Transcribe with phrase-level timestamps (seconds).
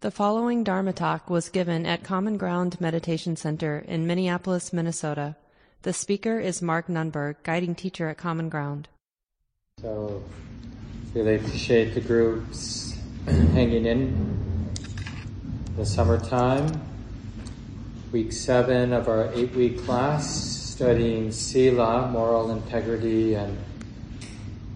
[0.00, 5.34] The following Dharma talk was given at Common Ground Meditation Center in Minneapolis, Minnesota.
[5.82, 8.86] The speaker is Mark Nunberg, guiding teacher at Common Ground.
[9.80, 10.22] So,
[11.14, 14.70] really appreciate the groups hanging in
[15.76, 16.80] the summertime.
[18.12, 23.58] Week seven of our eight week class, studying Sila, moral integrity, and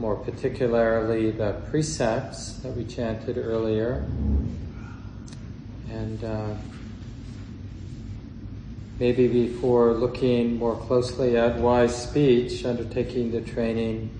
[0.00, 4.04] more particularly the precepts that we chanted earlier.
[5.92, 6.54] And uh,
[8.98, 14.10] maybe before looking more closely at wise speech, undertaking the training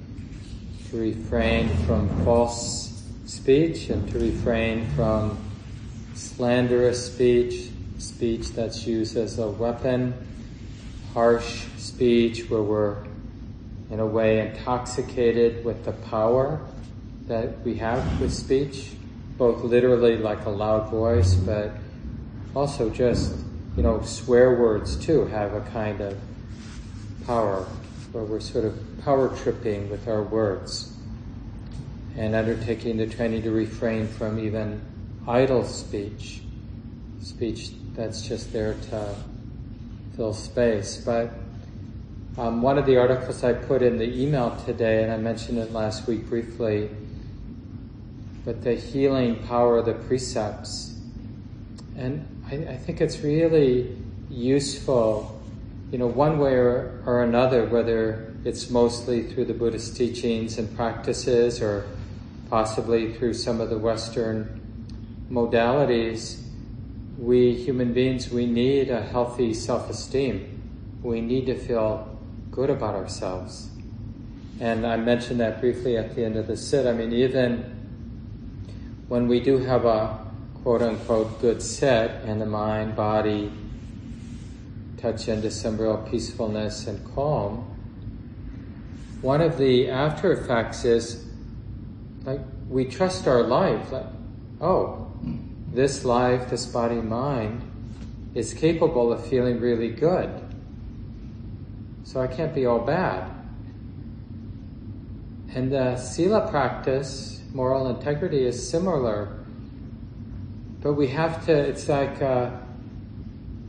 [0.91, 5.39] to refrain from false speech and to refrain from
[6.15, 10.13] slanderous speech, speech that's used as a weapon,
[11.15, 12.99] harsh speech where we're
[13.91, 16.61] in a way intoxicated with the power
[17.29, 18.91] that we have with speech
[19.37, 21.73] both literally like a loud voice, but
[22.55, 23.37] also just,
[23.77, 26.19] you know, swear words too have a kind of
[27.27, 27.67] power
[28.13, 30.95] where we're sort of power tripping with our words
[32.17, 34.81] and undertaking the training to refrain from even
[35.27, 36.43] idle speech,
[37.23, 39.15] speech that's just there to
[40.17, 40.97] fill space.
[40.99, 41.33] But
[42.37, 45.73] um, one of the articles I put in the email today, and I mentioned it
[45.73, 46.91] last week briefly,
[48.45, 50.95] but the healing power of the precepts.
[51.97, 53.97] And I, I think it's really
[54.31, 55.41] useful,
[55.91, 60.75] you know, one way or, or another, whether it's mostly through the Buddhist teachings and
[60.75, 61.87] practices or
[62.51, 64.61] possibly through some of the Western
[65.31, 66.43] modalities,
[67.19, 70.61] we human beings, we need a healthy self esteem.
[71.03, 72.19] We need to feel
[72.51, 73.69] good about ourselves.
[74.61, 76.87] And I mentioned that briefly at the end of the sit.
[76.87, 77.82] I mean, even
[79.09, 80.19] when we do have a
[80.63, 83.51] quote unquote good set and the mind, body
[84.97, 87.69] touch into some real peacefulness and calm,
[89.21, 91.27] one of the after effects is
[92.25, 94.07] like we trust our life, like,
[94.61, 95.13] oh,
[95.73, 97.63] this life, this body mind
[98.35, 100.31] is capable of feeling really good.
[102.05, 103.31] So I can't be all bad.
[105.55, 109.39] And the Sila practice moral integrity is similar.
[110.81, 112.51] But we have to, it's like uh,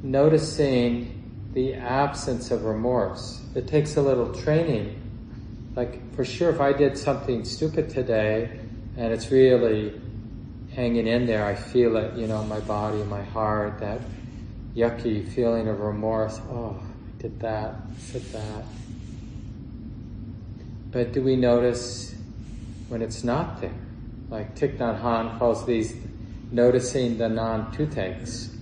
[0.02, 3.42] noticing the absence of remorse.
[3.54, 5.00] It takes a little training.
[5.76, 8.60] Like, for sure, if I did something stupid today
[8.98, 10.00] and it's really
[10.74, 14.02] hanging in there, I feel it, you know, my body, my heart, that
[14.76, 16.40] yucky feeling of remorse.
[16.50, 18.64] Oh, I did that, I said that.
[20.94, 22.14] But do we notice
[22.88, 23.74] when it's not there.
[24.30, 25.96] Like Thich Nhat Hanh calls these
[26.52, 28.56] noticing the non-toothaches.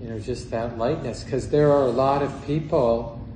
[0.00, 1.24] You know, just that lightness.
[1.24, 3.26] Because there are a lot of people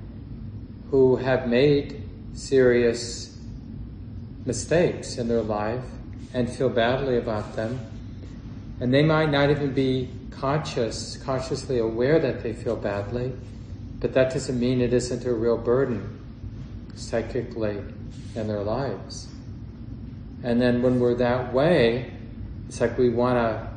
[0.91, 2.03] who have made
[2.35, 3.39] serious
[4.45, 5.85] mistakes in their life
[6.35, 7.81] and feel badly about them.
[8.81, 13.33] And they might not even be conscious, consciously aware that they feel badly,
[14.01, 16.19] but that doesn't mean it isn't a real burden
[16.95, 17.79] psychically
[18.35, 19.29] in their lives.
[20.43, 22.13] And then when we're that way,
[22.67, 23.69] it's like we want to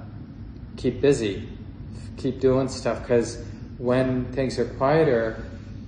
[0.82, 1.48] keep busy,
[2.18, 3.44] keep doing stuff, because
[3.78, 5.44] when things are quieter,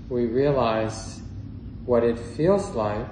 [0.10, 1.22] we realize
[1.86, 3.08] what it feels like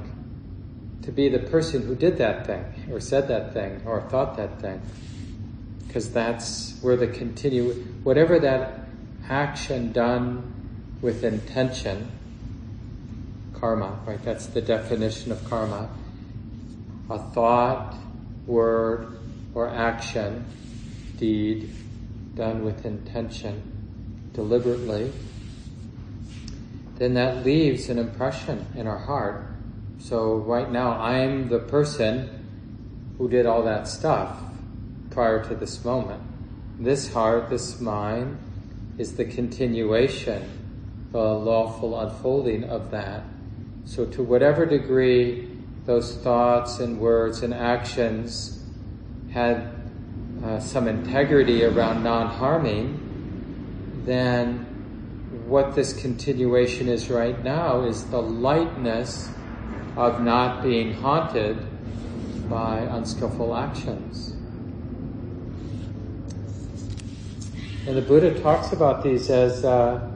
[1.03, 4.59] to be the person who did that thing, or said that thing, or thought that
[4.61, 4.81] thing.
[5.87, 7.73] Because that's where the continue,
[8.03, 8.87] whatever that
[9.29, 10.49] action done
[11.03, 12.09] with intention,
[13.53, 14.23] karma, right?
[14.23, 15.89] That's the definition of karma.
[17.09, 17.95] A thought,
[18.47, 19.19] word,
[19.53, 20.45] or action,
[21.17, 21.69] deed
[22.35, 25.11] done with intention, deliberately,
[26.97, 29.45] then that leaves an impression in our heart.
[29.99, 34.37] So right now, I'm the person who did all that stuff
[35.11, 36.23] prior to this moment.
[36.79, 38.37] This heart, this mind,
[38.97, 40.62] is the continuation,
[41.13, 43.23] the lawful unfolding of that
[43.85, 45.49] so, to whatever degree
[45.85, 48.63] those thoughts and words and actions
[49.31, 49.75] had
[50.43, 54.59] uh, some integrity around non harming, then
[55.47, 59.29] what this continuation is right now is the lightness
[59.97, 61.57] of not being haunted
[62.49, 64.31] by unskillful actions.
[67.85, 70.12] And the Buddha talks about these as uh,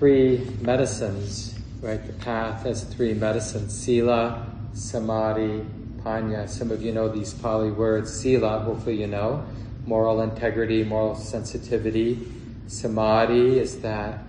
[0.00, 1.50] three medicines
[1.80, 2.04] right?
[2.06, 5.64] The path has three medicines, sila, samadhi,
[6.02, 6.48] panya.
[6.48, 8.12] Some of you know these Pali words.
[8.12, 9.44] Sila, hopefully you know.
[9.86, 12.26] Moral integrity, moral sensitivity.
[12.66, 14.22] Samadhi is that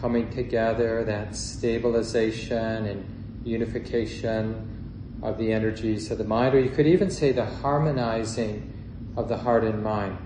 [0.00, 6.86] coming together, that stabilization and unification of the energies of the mind, or you could
[6.86, 8.72] even say the harmonizing
[9.16, 10.16] of the heart and mind.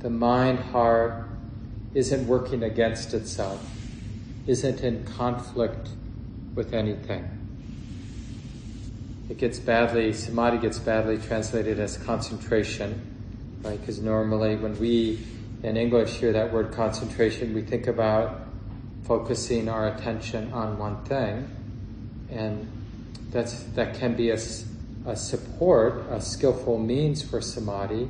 [0.00, 1.21] The mind heart
[1.94, 3.64] isn't working against itself,
[4.46, 5.90] isn't in conflict
[6.54, 7.28] with anything.
[9.28, 13.80] It gets badly, samadhi gets badly translated as concentration, right?
[13.80, 15.18] Because normally when we
[15.62, 18.40] in English hear that word concentration, we think about
[19.04, 21.48] focusing our attention on one thing,
[22.30, 22.68] and
[23.30, 24.38] that's that can be a,
[25.06, 28.08] a support, a skillful means for samadhi,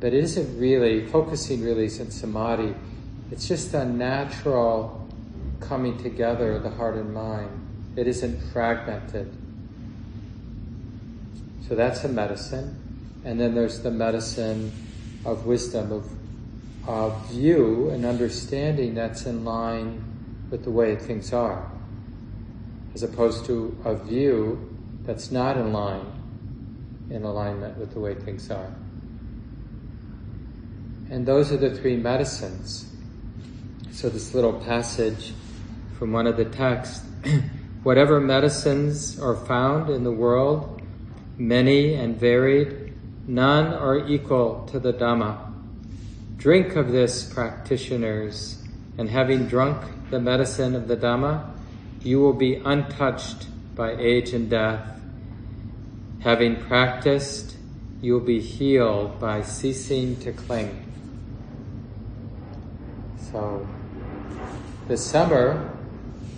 [0.00, 1.62] but it isn't really focusing.
[1.62, 2.74] Really, isn't samadhi.
[3.30, 5.08] It's just a natural
[5.60, 7.50] coming together of the heart and mind.
[7.96, 9.34] It isn't fragmented.
[11.68, 12.80] So that's a medicine.
[13.24, 14.72] And then there's the medicine
[15.24, 16.10] of wisdom, of,
[16.86, 20.04] of view and understanding that's in line
[20.50, 21.70] with the way things are,
[22.94, 26.06] as opposed to a view that's not in line,
[27.10, 28.74] in alignment with the way things are.
[31.10, 32.93] And those are the three medicines.
[33.94, 35.32] So, this little passage
[35.96, 37.06] from one of the texts
[37.84, 40.82] whatever medicines are found in the world,
[41.38, 42.92] many and varied,
[43.28, 45.38] none are equal to the Dhamma.
[46.36, 48.60] Drink of this, practitioners,
[48.98, 49.80] and having drunk
[50.10, 51.48] the medicine of the Dhamma,
[52.02, 55.00] you will be untouched by age and death.
[56.18, 57.56] Having practiced,
[58.02, 60.80] you will be healed by ceasing to cling.
[63.30, 63.64] So,
[64.86, 65.70] this summer,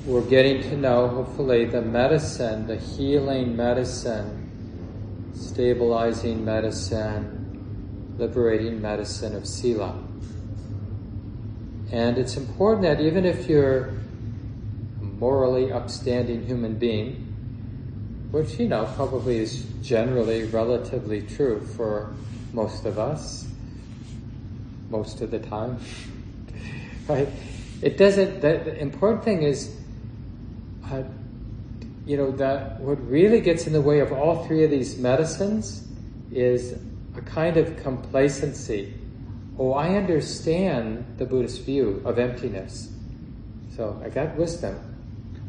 [0.05, 9.49] we're getting to know, hopefully, the medicine, the healing medicine, stabilizing medicine, liberating medicine of
[9.49, 10.01] Sila.
[11.91, 13.87] And it's important that even if you're
[15.01, 17.23] a morally upstanding human being,
[18.31, 22.15] which, you know, probably is generally relatively true for
[22.53, 23.49] most of us,
[24.89, 25.81] most of the time,
[27.09, 27.29] right?
[27.83, 29.77] It doesn't, the, the important thing is
[30.91, 31.03] uh,
[32.07, 35.87] you know, that what really gets in the way of all three of these medicines
[36.31, 36.79] is
[37.17, 38.95] a kind of complacency.
[39.59, 42.93] Oh, I understand the Buddhist view of emptiness.
[43.75, 44.79] So I got wisdom.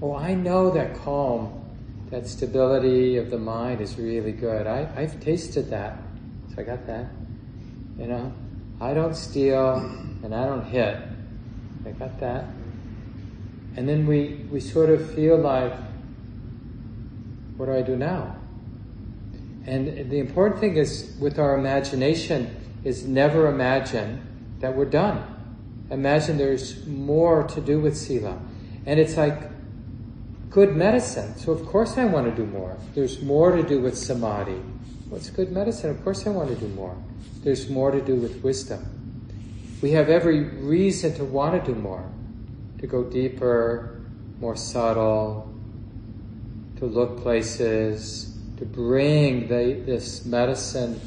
[0.02, 1.64] Oh, I know that calm,
[2.10, 4.66] that stability of the mind is really good.
[4.66, 6.00] I, I've tasted that.
[6.50, 7.06] So I got that.
[8.00, 8.34] You know,
[8.82, 9.76] I don't steal
[10.24, 10.98] and I don't hit.
[11.88, 12.46] I got that.
[13.78, 15.74] And then we, we sort of feel like,
[17.56, 18.36] what do I do now?
[19.66, 24.22] And the important thing is with our imagination is never imagine
[24.60, 25.24] that we're done.
[25.90, 28.38] Imagine there's more to do with sila.
[28.86, 29.38] And it's like
[30.50, 31.38] good medicine.
[31.38, 32.78] So of course I want to do more.
[32.96, 34.62] There's more to do with samadhi.
[35.10, 35.90] What's good medicine?
[35.90, 36.96] Of course I want to do more.
[37.44, 38.97] There's more to do with wisdom.
[39.82, 42.10] We have every reason to want to do more
[42.80, 44.02] to go deeper,
[44.40, 45.54] more subtle,
[46.78, 51.00] to look places, to bring the, this medicine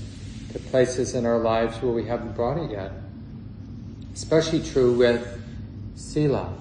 [0.52, 2.92] to places in our lives where we haven't brought it yet.
[4.14, 5.40] Especially true with
[5.94, 6.52] sila.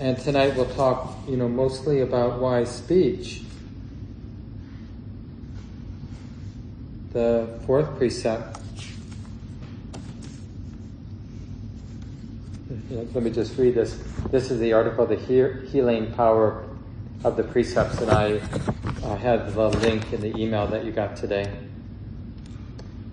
[0.00, 3.42] And tonight we'll talk, you know, mostly about wise speech.
[7.12, 8.58] The fourth precept
[12.90, 14.02] let me just read this.
[14.30, 16.64] This is the article, The Healing Power
[17.24, 18.40] of the Precepts, and I
[19.02, 21.50] uh, had the link in the email that you got today.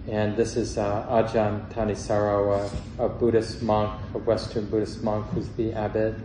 [0.07, 5.49] And this is uh, Ajahn Thanissaro, a, a, Buddhist monk, a Western Buddhist monk who's
[5.49, 6.15] the abbot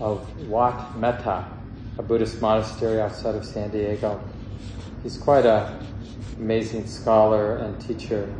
[0.00, 1.46] of Wat Metta,
[1.98, 4.20] a Buddhist monastery outside of San Diego.
[5.02, 5.78] He's quite an
[6.38, 8.32] amazing scholar and teacher.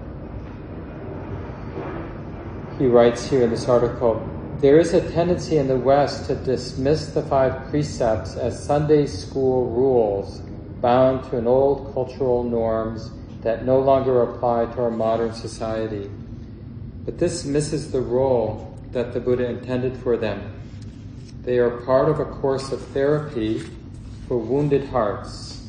[2.78, 4.26] He writes here in this article
[4.60, 9.70] there is a tendency in the West to dismiss the five precepts as Sunday school
[9.70, 10.40] rules
[10.80, 13.10] bound to an old cultural norms
[13.42, 16.08] that no longer apply to our modern society.
[17.04, 20.40] But this misses the role that the Buddha intended for them.
[21.42, 23.68] They are part of a course of therapy
[24.28, 25.68] for wounded hearts.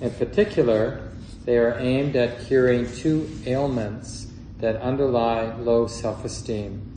[0.00, 1.10] In particular,
[1.44, 4.29] they are aimed at curing two ailments
[4.60, 6.90] that underlie low self-esteem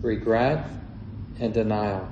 [0.00, 0.66] regret
[1.38, 2.08] and denial.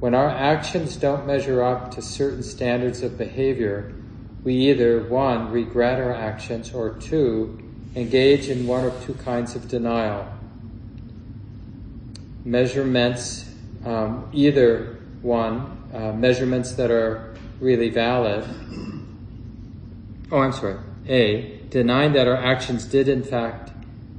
[0.00, 3.94] When our actions don't measure up to certain standards of behavior,
[4.42, 7.58] we either one, regret our actions, or two,
[7.96, 10.28] engage in one of two kinds of denial.
[12.44, 13.50] Measurements,
[13.84, 18.44] um, either one, uh, measurements that are really valid.
[20.30, 20.76] Oh, I'm sorry.
[21.08, 23.70] A, denying that our actions did in fact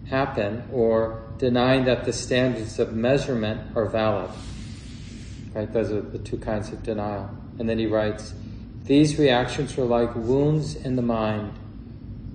[0.09, 4.31] happen, or denying that the standards of measurement are valid.
[5.53, 5.71] Right?
[5.71, 7.29] Those are the two kinds of denial.
[7.59, 8.33] And then he writes,
[8.83, 11.57] these reactions are like wounds in the mind.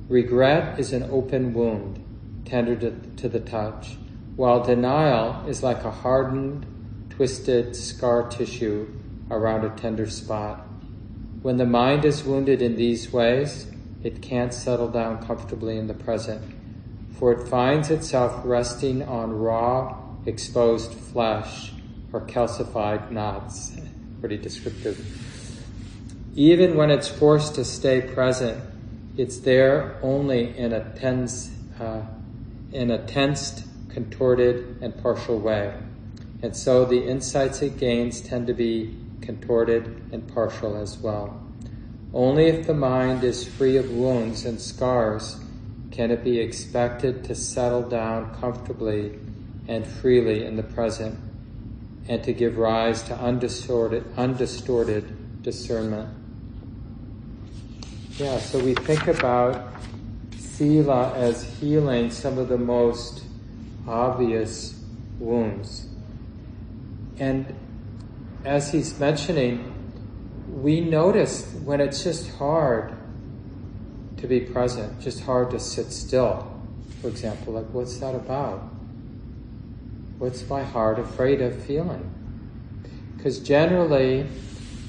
[0.09, 2.05] Regret is an open wound,
[2.45, 3.97] tender to, to the touch,
[4.35, 6.67] while denial is like a hardened,
[7.11, 8.89] twisted scar tissue
[9.31, 10.67] around a tender spot.
[11.43, 13.71] When the mind is wounded in these ways,
[14.03, 16.43] it can't settle down comfortably in the present,
[17.21, 21.71] for it finds itself resting on raw, exposed flesh
[22.15, 23.77] or calcified knots.
[24.21, 24.99] Pretty descriptive.
[26.35, 28.59] Even when it's forced to stay present,
[29.19, 32.01] it's there only in a tense, uh,
[32.73, 35.75] in a tensed, contorted, and partial way.
[36.43, 41.39] And so the insights it gains tend to be contorted and partial as well.
[42.15, 45.37] Only if the mind is free of wounds and scars
[45.91, 49.19] can it be expected to settle down comfortably
[49.67, 51.19] and freely in the present
[52.09, 56.09] and to give rise to undistorted, undistorted discernment.
[58.17, 59.73] Yeah, so we think about
[60.37, 63.25] Sila as healing some of the most
[63.87, 64.83] obvious
[65.19, 65.87] wounds.
[67.19, 67.55] And
[68.45, 69.73] as he's mentioning,
[70.49, 72.95] we notice when it's just hard
[74.21, 76.51] to be present, just hard to sit still,
[77.01, 78.59] for example, like what's that about?
[80.19, 82.13] What's my heart afraid of feeling?
[83.17, 84.27] Because generally,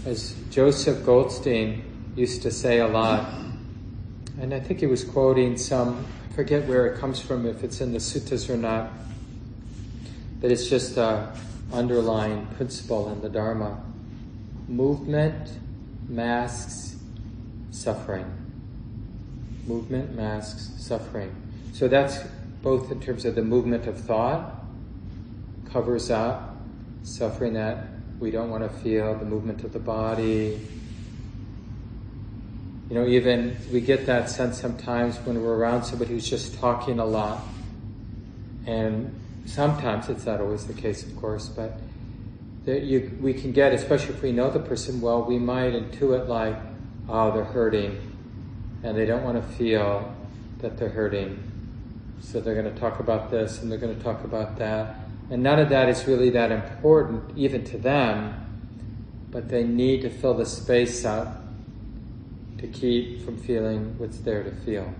[0.05, 1.83] as Joseph Goldstein
[2.15, 3.33] used to say a lot.
[4.39, 7.81] And I think he was quoting some, I forget where it comes from, if it's
[7.81, 8.91] in the suttas or not,
[10.39, 11.31] but it's just a
[11.71, 13.81] underlying principle in the Dharma.
[14.67, 15.49] Movement
[16.07, 16.97] masks
[17.69, 18.40] suffering.
[19.67, 21.35] Movement masks suffering.
[21.73, 22.19] So that's
[22.61, 24.63] both in terms of the movement of thought,
[25.71, 26.55] covers up
[27.03, 27.87] suffering that
[28.19, 30.59] we don't want to feel, the movement of the body,
[32.91, 36.99] you know, even we get that sense sometimes when we're around somebody who's just talking
[36.99, 37.41] a lot.
[38.67, 41.79] And sometimes it's not always the case, of course, but
[42.65, 46.27] that you, we can get, especially if we know the person well, we might intuit
[46.27, 46.57] like,
[47.07, 48.10] oh, they're hurting,
[48.83, 50.13] and they don't want to feel
[50.59, 51.51] that they're hurting.
[52.21, 54.95] So they're going to talk about this and they're going to talk about that.
[55.29, 58.35] And none of that is really that important, even to them,
[59.31, 61.41] but they need to fill the space up
[62.57, 64.93] to keep from feeling what's there to feel.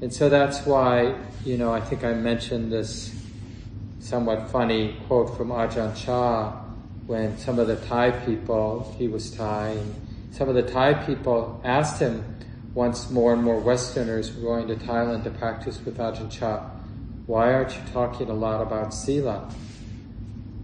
[0.00, 3.14] And so that's why, you know, I think I mentioned this
[3.98, 6.52] somewhat funny quote from Ajahn Chah
[7.06, 10.05] when some of the Thai people, he was Thai, and
[10.36, 12.22] some of the Thai people asked him
[12.74, 16.68] once more and more Westerners were going to Thailand to practice with Ajahn Chah,
[17.24, 19.50] why aren't you talking a lot about Sila?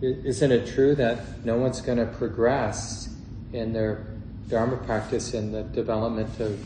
[0.02, 3.16] Isn't it true that no one's going to progress
[3.54, 4.06] in their
[4.48, 6.62] Dharma practice and the development of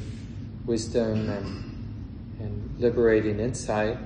[0.66, 3.98] wisdom and, and liberating insight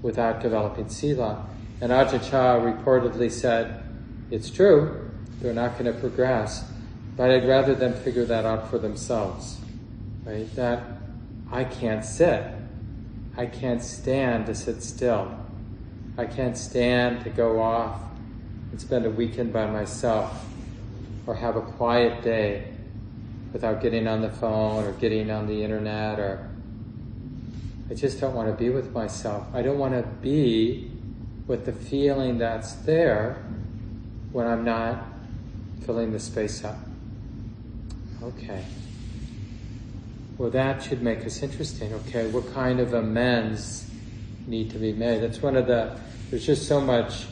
[0.00, 1.44] without developing sila.
[1.80, 3.82] And Ajahn Chah reportedly said,
[4.30, 6.70] it's true, they're not going to progress,
[7.16, 9.58] but I'd rather them figure that out for themselves.
[10.24, 10.52] Right?
[10.56, 10.82] That
[11.50, 12.44] I can't sit.
[13.36, 15.36] I can't stand to sit still.
[16.16, 18.00] I can't stand to go off
[18.70, 20.46] and spend a weekend by myself
[21.26, 22.72] or have a quiet day
[23.52, 26.50] without getting on the phone or getting on the internet or
[27.90, 29.46] I just don't want to be with myself.
[29.52, 30.90] I don't want to be
[31.46, 33.44] with the feeling that's there
[34.32, 35.04] when I'm not
[35.84, 36.78] filling the space up.
[38.24, 38.64] Okay.
[40.38, 41.92] Well, that should make us interesting.
[41.92, 43.86] Okay, what kind of amends
[44.46, 45.22] need to be made?
[45.22, 46.00] That's one of the,
[46.30, 47.26] there's just so much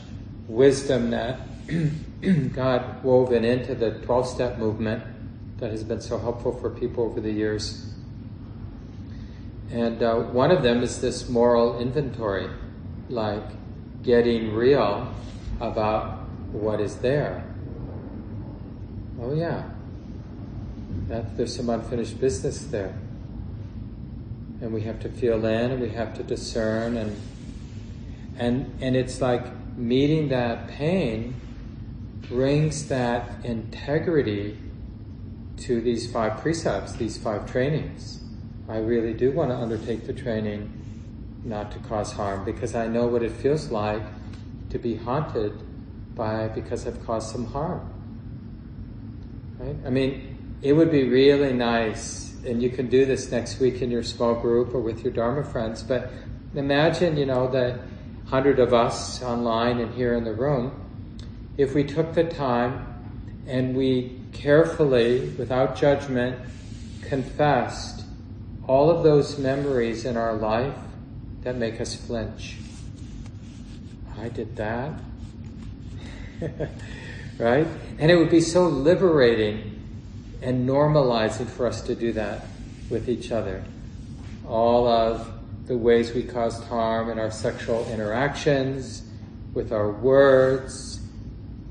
[0.47, 1.39] wisdom that
[2.53, 5.03] God woven into the 12 step movement
[5.57, 7.91] that has been so helpful for people over the years.
[9.71, 12.47] And uh, one of them is this moral inventory,
[13.09, 13.43] like
[14.03, 15.11] getting real
[15.59, 16.19] about
[16.51, 17.43] what is there.
[19.19, 19.72] Oh, yeah,
[21.07, 22.93] that there's some unfinished business there.
[24.61, 27.19] And we have to feel in and we have to discern and
[28.37, 29.45] and and it's like
[29.77, 31.35] meeting that pain
[32.21, 34.57] brings that integrity
[35.57, 38.21] to these five precepts, these five trainings.
[38.67, 40.71] I really do want to undertake the training
[41.43, 44.01] not to cause harm because I know what it feels like
[44.69, 45.53] to be haunted
[46.15, 47.89] by because I've caused some harm.
[49.59, 49.75] Right?
[49.85, 50.32] I mean,
[50.63, 54.33] it would be really nice, and you can do this next week in your small
[54.33, 56.09] group or with your Dharma friends, but
[56.55, 57.79] imagine, you know, the
[58.27, 60.71] hundred of us online and here in the room,
[61.57, 62.87] if we took the time
[63.45, 66.39] and we carefully, without judgment,
[67.01, 68.05] confessed
[68.65, 70.77] all of those memories in our life
[71.41, 72.55] that make us flinch.
[74.17, 74.93] I did that.
[77.37, 77.67] right?
[77.99, 79.72] And it would be so liberating
[80.43, 82.45] and normalizing for us to do that
[82.89, 83.63] with each other.
[84.47, 85.31] All of
[85.65, 89.03] the ways we caused harm in our sexual interactions,
[89.53, 90.99] with our words,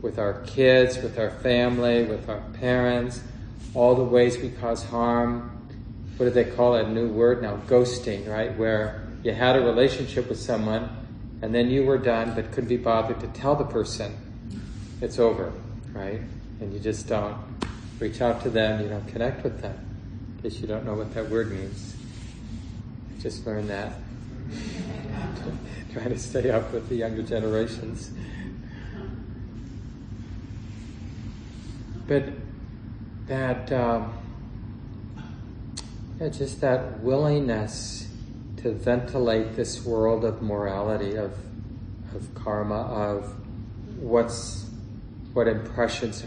[0.00, 3.20] with our kids, with our family, with our parents,
[3.74, 5.50] all the ways we cause harm.
[6.16, 6.86] What do they call it?
[6.86, 8.56] A new word now, ghosting, right?
[8.56, 10.88] Where you had a relationship with someone
[11.42, 14.16] and then you were done but couldn't be bothered to tell the person
[15.00, 15.52] it's over,
[15.92, 16.20] right?
[16.60, 17.36] And you just don't
[17.98, 19.78] reach out to them, you don't connect with them
[20.36, 21.96] because you don't know what that word means.
[23.20, 23.92] Just learn that.
[25.92, 28.10] Trying to stay up with the younger generations.
[32.08, 32.24] But
[33.26, 34.12] that, um,
[36.20, 38.08] yeah, just that willingness
[38.58, 41.36] to ventilate this world of morality, of,
[42.14, 43.34] of karma, of
[43.98, 44.66] what's,
[45.32, 46.24] what impressions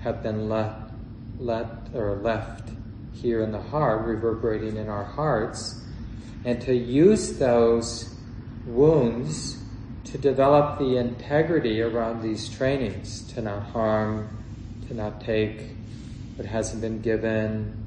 [0.00, 0.81] have been left,
[1.44, 2.70] let or left
[3.14, 5.84] here in the heart, reverberating in our hearts,
[6.44, 8.14] and to use those
[8.66, 9.58] wounds
[10.04, 14.28] to develop the integrity around these trainings, to not harm,
[14.88, 15.76] to not take
[16.36, 17.82] what hasn't been given,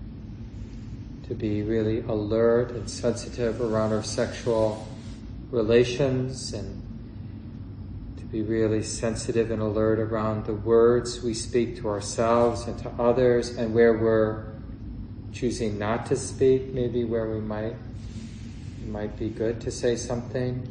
[1.28, 4.88] to be really alert and sensitive around our sexual
[5.52, 6.85] relations and
[8.36, 13.52] be really sensitive and alert around the words we speak to ourselves and to others
[13.52, 14.44] and where we're
[15.32, 17.78] choosing not to speak, maybe where we might
[18.82, 20.68] it might be good to say something.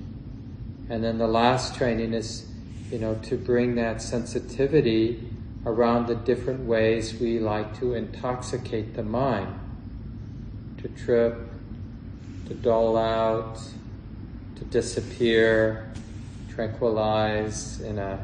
[0.90, 2.46] And then the last training is,
[2.90, 5.27] you know, to bring that sensitivity
[5.64, 9.59] around the different ways we like to intoxicate the mind,
[10.83, 11.38] to trip,
[12.46, 13.59] to dull out,
[14.57, 15.90] to disappear,
[16.55, 18.19] tranquilize in a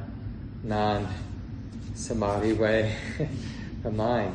[0.62, 1.09] non
[1.95, 2.97] samadhi way
[3.83, 4.35] the mind,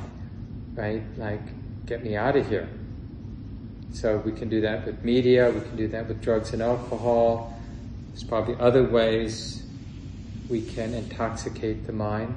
[0.73, 1.03] right?
[1.17, 1.41] Like,
[1.85, 2.69] get me out of here.
[3.93, 7.57] So we can do that with media, we can do that with drugs and alcohol.
[8.09, 9.63] There's probably other ways
[10.49, 12.35] we can intoxicate the mind.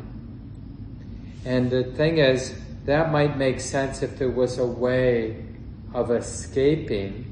[1.45, 5.45] And the thing is, that might make sense if there was a way
[5.93, 7.25] of escaping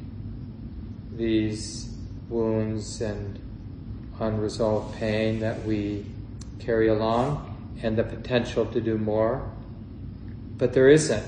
[1.12, 1.95] these
[2.29, 3.41] wounds and
[4.20, 6.05] unresolved pain that we
[6.59, 9.50] carry along and the potential to do more.
[10.57, 11.24] But there isn't.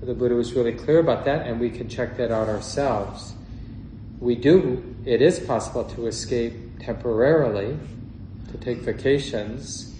[0.00, 3.34] The Buddha was really clear about that, and we can check that out ourselves.
[4.18, 7.78] We do, it is possible to escape temporarily,
[8.50, 9.94] to take vacations,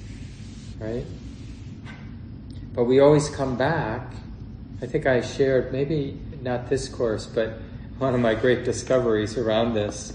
[0.81, 1.05] right?
[2.75, 4.13] But we always come back.
[4.81, 7.59] I think I shared, maybe not this course, but
[7.99, 10.13] one of my great discoveries around this.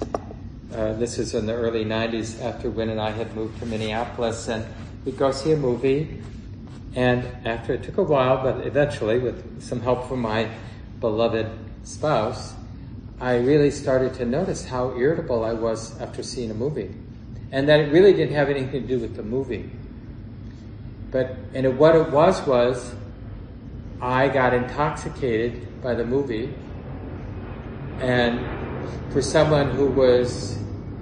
[0.74, 4.50] Uh, this was in the early 90s after Win and I had moved to Minneapolis,
[4.50, 4.66] and
[5.06, 6.22] we'd go see a movie.
[6.94, 10.50] And after it took a while, but eventually, with some help from my
[11.00, 11.48] beloved
[11.84, 12.54] spouse,
[13.22, 16.94] I really started to notice how irritable I was after seeing a movie.
[17.52, 19.70] And that it really didn't have anything to do with the movie.
[21.12, 22.94] But, and it, what it was was,
[24.02, 26.54] I got intoxicated by the movie.
[28.00, 28.57] And
[29.12, 30.58] for someone who was,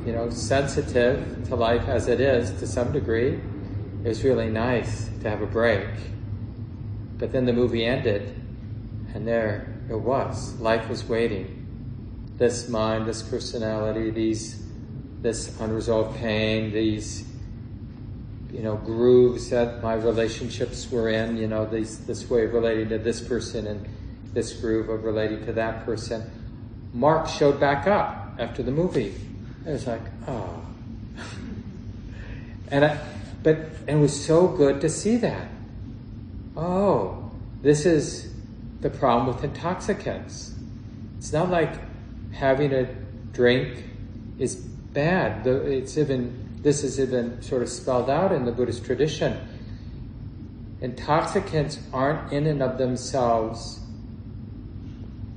[0.05, 3.39] you know, sensitive to life as it is to some degree,
[4.03, 5.87] it was really nice to have a break.
[7.17, 8.35] But then the movie ended,
[9.13, 10.59] and there it was.
[10.59, 11.61] Life was waiting.
[12.37, 14.65] This mind, this personality, these,
[15.21, 17.25] this unresolved pain, these
[18.55, 22.87] you know, grooves that my relationships were in, you know, this, this way of relating
[22.87, 23.85] to this person and
[24.33, 26.31] this groove of relating to that person.
[26.95, 29.13] Mark showed back up after the movie.
[29.65, 30.65] It was like, oh.
[32.71, 32.99] and I,
[33.43, 35.49] but, and it was so good to see that.
[36.55, 37.29] Oh,
[37.61, 38.33] this is
[38.79, 40.55] the problem with intoxicants.
[41.17, 41.73] It's not like
[42.31, 42.87] having a
[43.33, 43.83] drink
[44.39, 45.45] is bad.
[45.45, 49.37] It's even this is even sort of spelled out in the Buddhist tradition.
[50.81, 53.79] intoxicants aren't in and of themselves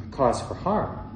[0.01, 1.08] a cause for harm.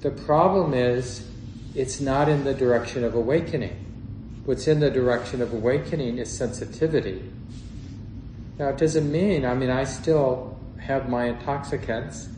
[0.00, 1.28] The problem is
[1.74, 3.76] it's not in the direction of awakening.
[4.46, 7.30] What's in the direction of awakening is sensitivity.
[8.58, 12.28] Now, it doesn't mean, I mean, I still have my intoxicants.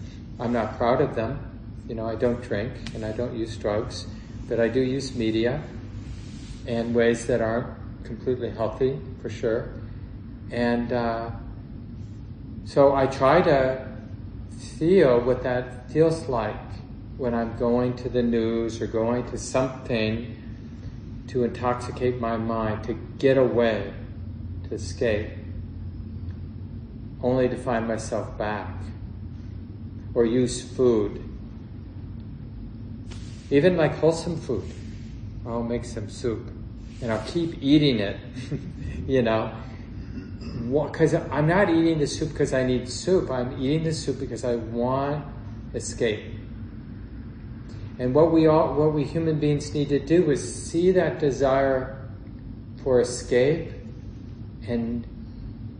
[0.40, 1.38] I'm not proud of them.
[1.88, 4.06] You know, I don't drink and I don't use drugs,
[4.48, 5.62] but I do use media
[6.66, 7.68] in ways that aren't
[8.04, 9.72] completely healthy, for sure.
[10.50, 11.30] And uh,
[12.64, 13.88] so I try to
[14.78, 16.56] feel what that feels like
[17.16, 20.36] when I'm going to the news or going to something
[21.28, 23.92] to intoxicate my mind, to get away,
[24.68, 25.30] to escape,
[27.22, 28.68] only to find myself back.
[30.14, 31.26] Or use food.
[33.50, 34.64] Even like wholesome food.
[35.46, 36.48] I'll make some soup
[37.00, 38.16] and I'll keep eating it,
[39.06, 39.52] you know.
[40.70, 43.30] Because I'm not eating the soup because I need soup.
[43.30, 45.24] I'm eating the soup because I want
[45.74, 46.31] escape.
[47.98, 52.08] And what we all, what we human beings need to do is see that desire
[52.82, 53.70] for escape
[54.66, 55.06] and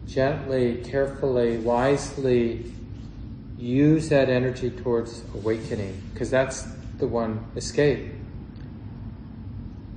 [0.07, 2.71] gently, carefully, wisely
[3.57, 6.63] use that energy towards awakening, because that's
[6.99, 8.13] the one escape.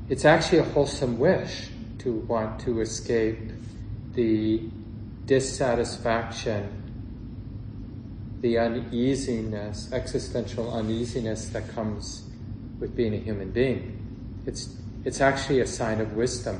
[0.07, 3.39] It's actually a wholesome wish to want to escape
[4.13, 4.61] the
[5.25, 6.84] dissatisfaction
[8.45, 12.29] the uneasiness, existential uneasiness that comes
[12.79, 13.97] with being a human being.
[14.45, 14.69] It's,
[15.03, 16.59] it's actually a sign of wisdom.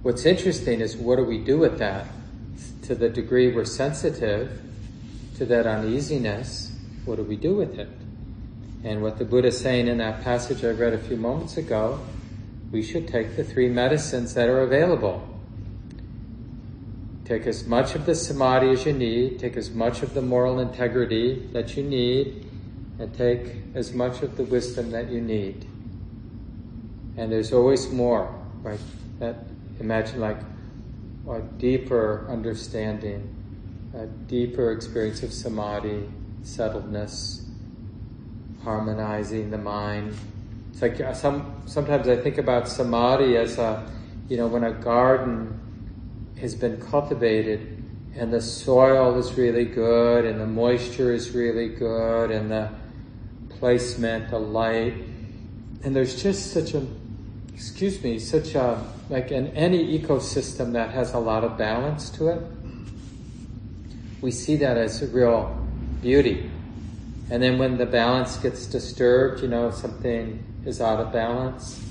[0.00, 2.06] What's interesting is what do we do with that?
[2.84, 4.58] To the degree we're sensitive
[5.36, 6.72] to that uneasiness,
[7.04, 7.90] what do we do with it?
[8.84, 12.00] And what the Buddha is saying in that passage I read a few moments ago,
[12.72, 15.28] we should take the three medicines that are available
[17.26, 20.60] Take as much of the samadhi as you need, take as much of the moral
[20.60, 22.46] integrity that you need,
[23.00, 25.66] and take as much of the wisdom that you need.
[27.16, 28.78] And there's always more, right?
[29.18, 29.38] That
[29.80, 30.38] imagine like
[31.28, 33.34] a deeper understanding,
[33.92, 36.08] a deeper experience of samadhi,
[36.42, 37.42] settledness,
[38.62, 40.14] harmonizing the mind.
[40.70, 43.90] It's like uh, some sometimes I think about samadhi as a,
[44.28, 45.65] you know, when a garden
[46.40, 47.82] has been cultivated
[48.14, 52.70] and the soil is really good and the moisture is really good and the
[53.58, 54.94] placement, the light.
[55.84, 56.86] And there's just such a,
[57.54, 62.28] excuse me, such a, like in any ecosystem that has a lot of balance to
[62.28, 62.42] it,
[64.22, 65.54] we see that as a real
[66.00, 66.50] beauty.
[67.30, 71.82] And then when the balance gets disturbed, you know, something is out of balance,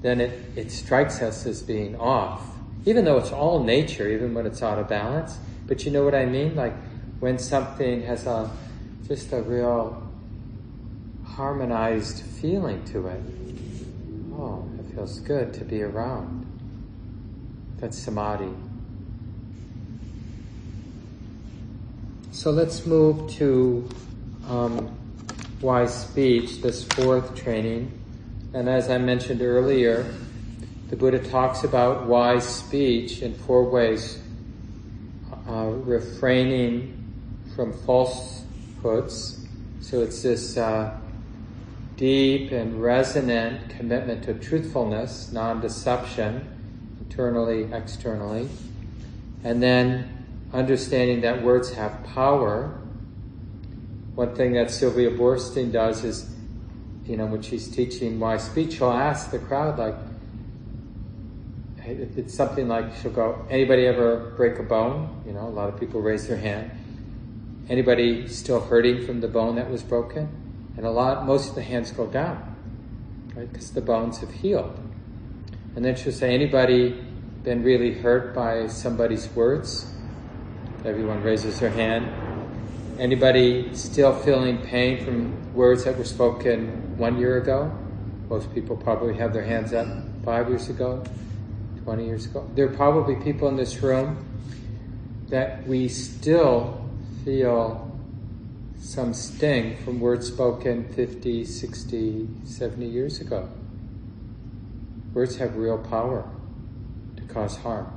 [0.00, 2.49] then it, it strikes us as being off
[2.84, 5.38] even though it's all nature, even when it's out of balance.
[5.66, 6.56] But you know what I mean?
[6.56, 6.74] Like
[7.20, 8.50] when something has a
[9.06, 10.02] just a real
[11.24, 13.20] harmonized feeling to it.
[14.34, 16.46] Oh, it feels good to be around.
[17.78, 18.52] That's samadhi.
[22.32, 23.88] So let's move to
[24.48, 24.96] um,
[25.60, 27.92] wise speech, this fourth training.
[28.54, 30.14] And as I mentioned earlier,
[30.90, 34.18] the Buddha talks about wise speech in four ways
[35.48, 36.96] uh, refraining
[37.54, 39.46] from falsehoods.
[39.80, 40.98] So it's this uh,
[41.96, 46.44] deep and resonant commitment to truthfulness, non deception,
[47.00, 48.48] internally, externally.
[49.44, 52.76] And then understanding that words have power.
[54.16, 56.34] One thing that Sylvia Boorstein does is,
[57.06, 59.94] you know, when she's teaching wise speech, she'll ask the crowd, like,
[61.90, 65.22] it's something like she'll go, anybody ever break a bone?
[65.26, 66.70] You know, a lot of people raise their hand.
[67.68, 70.28] Anybody still hurting from the bone that was broken?
[70.76, 72.56] And a lot, most of the hands go down,
[73.34, 73.50] right?
[73.50, 74.78] Because the bones have healed.
[75.76, 77.02] And then she'll say, anybody
[77.44, 79.92] been really hurt by somebody's words?
[80.84, 82.08] Everyone raises their hand.
[82.98, 87.72] Anybody still feeling pain from words that were spoken one year ago?
[88.28, 89.86] Most people probably have their hands up
[90.24, 91.02] five years ago.
[91.84, 92.48] 20 years ago.
[92.54, 94.26] There are probably people in this room
[95.28, 96.88] that we still
[97.24, 97.86] feel
[98.80, 103.48] some sting from words spoken 50, 60, 70 years ago.
[105.14, 106.28] Words have real power
[107.16, 107.92] to cause harm.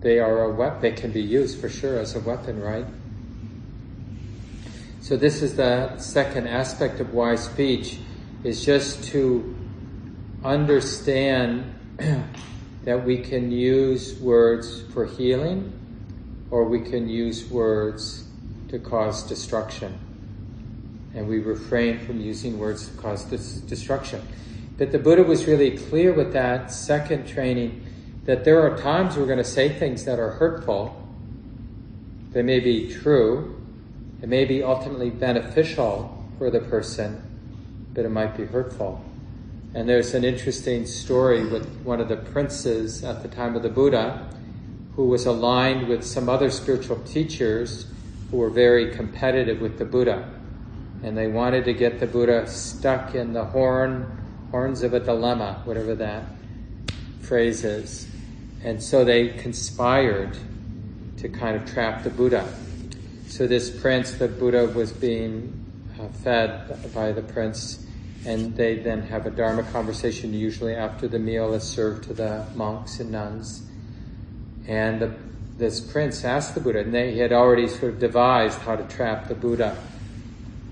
[0.00, 2.86] They are a weapon, they can be used for sure as a weapon, right?
[5.00, 7.98] So this is the second aspect of wise speech,
[8.44, 9.56] is just to
[10.44, 11.72] understand
[12.86, 15.72] that we can use words for healing
[16.52, 18.24] or we can use words
[18.68, 19.98] to cause destruction.
[21.12, 24.22] And we refrain from using words to cause destruction.
[24.78, 27.84] But the Buddha was really clear with that second training
[28.24, 30.94] that there are times we're going to say things that are hurtful.
[32.30, 33.60] They may be true,
[34.22, 37.20] it may be ultimately beneficial for the person,
[37.94, 39.05] but it might be hurtful.
[39.76, 43.68] And there's an interesting story with one of the princes at the time of the
[43.68, 44.26] Buddha
[44.94, 47.86] who was aligned with some other spiritual teachers
[48.30, 50.30] who were very competitive with the Buddha.
[51.02, 55.60] And they wanted to get the Buddha stuck in the horn, horns of a dilemma,
[55.66, 56.22] whatever that
[57.20, 58.08] phrase is.
[58.64, 60.38] And so they conspired
[61.18, 62.50] to kind of trap the Buddha.
[63.28, 65.52] So this prince, the Buddha was being
[66.00, 67.85] uh, fed by the prince,
[68.26, 72.44] and they then have a Dharma conversation, usually after the meal is served to the
[72.56, 73.64] monks and nuns.
[74.66, 75.14] And the,
[75.56, 78.82] this prince asked the Buddha, and they, he had already sort of devised how to
[78.84, 79.76] trap the Buddha.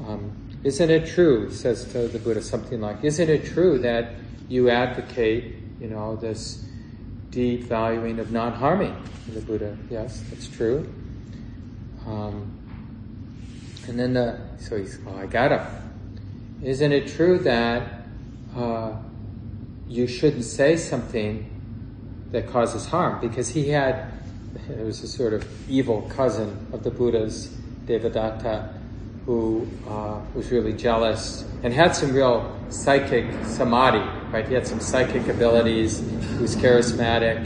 [0.05, 0.33] Um,
[0.65, 4.15] isn't it true, says to the Buddha something like, isn't it true that
[4.49, 6.65] you advocate, you know, this
[7.31, 8.97] deep valuing of non-harming?
[9.27, 10.93] And the Buddha, yes, that's true.
[12.05, 12.51] Um,
[13.87, 15.84] and then the, so he's, oh, I got him.
[16.65, 18.07] Isn't it true that
[18.57, 18.93] uh,
[19.87, 21.51] you shouldn't say something
[22.31, 24.11] that causes harm because he had,
[24.71, 28.73] it was a sort of evil cousin of the Buddha's, Devadatta,
[29.27, 33.99] who uh, was really jealous and had some real psychic samadhi,
[34.33, 34.49] right?
[34.49, 37.45] He had some psychic abilities, he was charismatic,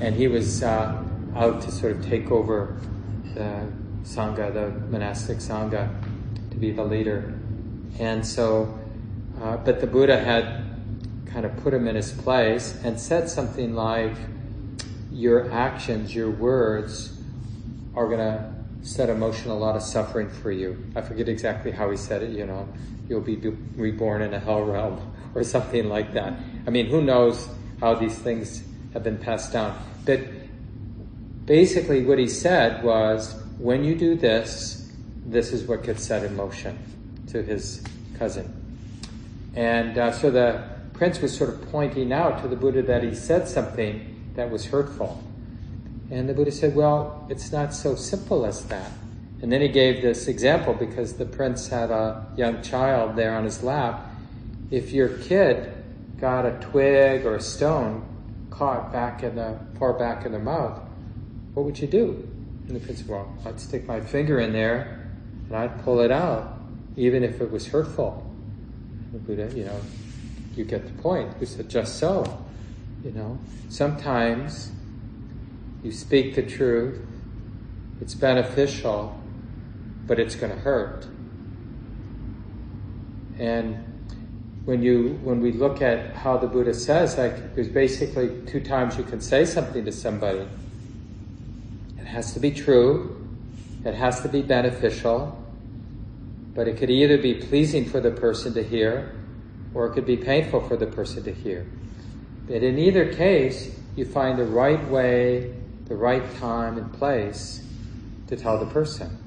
[0.00, 1.02] and he was uh,
[1.34, 2.76] out to sort of take over
[3.34, 3.66] the
[4.04, 5.92] Sangha, the monastic Sangha,
[6.50, 7.34] to be the leader.
[7.98, 8.78] And so,
[9.40, 10.62] uh, but the Buddha had
[11.26, 14.14] kind of put him in his place and said something like,
[15.10, 17.18] Your actions, your words
[17.94, 18.52] are going to
[18.82, 20.84] set in motion a lot of suffering for you.
[20.96, 22.68] I forget exactly how he said it, you know,
[23.08, 23.36] you'll be
[23.76, 26.34] reborn in a hell realm or something like that.
[26.66, 27.48] I mean, who knows
[27.80, 29.80] how these things have been passed down.
[30.04, 30.20] But
[31.44, 34.92] basically, what he said was, when you do this,
[35.24, 36.78] this is what gets set in motion
[37.32, 37.82] to his
[38.18, 38.52] cousin.
[39.54, 40.62] And uh, so the
[40.94, 44.66] prince was sort of pointing out to the Buddha that he said something that was
[44.66, 45.22] hurtful.
[46.10, 48.92] And the Buddha said, Well, it's not so simple as that.
[49.40, 53.44] And then he gave this example because the prince had a young child there on
[53.44, 54.06] his lap.
[54.70, 55.72] If your kid
[56.20, 58.06] got a twig or a stone
[58.50, 60.80] caught back in the far back in their mouth,
[61.54, 62.28] what would you do?
[62.68, 65.10] And the prince said, Well, I'd stick my finger in there
[65.48, 66.61] and I'd pull it out,
[66.96, 68.28] even if it was hurtful.
[69.12, 69.80] The Buddha, uh, you know,
[70.54, 71.34] you get the point.
[71.38, 72.44] He said, just so.
[73.04, 74.70] You know, sometimes
[75.82, 77.00] you speak the truth,
[78.00, 79.20] it's beneficial,
[80.06, 81.06] but it's going to hurt.
[83.38, 83.92] And
[84.64, 88.96] when you when we look at how the Buddha says, like there's basically two times
[88.96, 90.46] you can say something to somebody.
[91.98, 93.26] It has to be true,
[93.84, 95.41] it has to be beneficial,
[96.54, 99.14] but it could either be pleasing for the person to hear
[99.74, 101.66] or it could be painful for the person to hear.
[102.46, 105.54] But in either case, you find the right way,
[105.86, 107.64] the right time and place
[108.26, 109.18] to tell the person.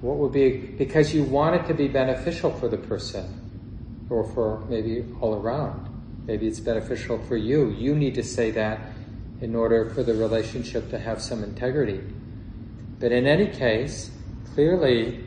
[0.00, 4.60] What would be, because you want it to be beneficial for the person or for
[4.68, 5.88] maybe all around.
[6.26, 7.70] Maybe it's beneficial for you.
[7.70, 8.80] You need to say that
[9.40, 12.00] in order for the relationship to have some integrity.
[12.98, 14.10] But in any case,
[14.54, 15.24] clearly,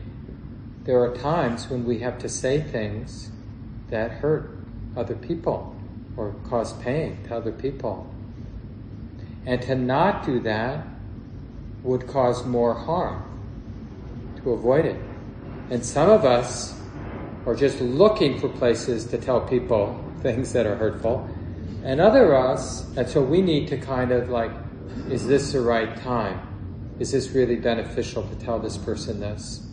[0.89, 3.29] there are times when we have to say things
[3.91, 4.57] that hurt
[4.97, 5.75] other people
[6.17, 8.11] or cause pain to other people.
[9.45, 10.87] And to not do that
[11.83, 13.23] would cause more harm,
[14.41, 14.99] to avoid it.
[15.69, 16.75] And some of us
[17.45, 21.29] are just looking for places to tell people things that are hurtful.
[21.83, 24.51] And other us, and so we need to kind of like,
[25.07, 26.41] is this the right time?
[26.97, 29.68] Is this really beneficial to tell this person this?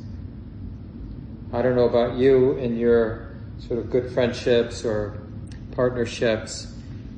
[1.53, 3.27] I don't know about you in your
[3.59, 5.19] sort of good friendships or
[5.73, 6.73] partnerships.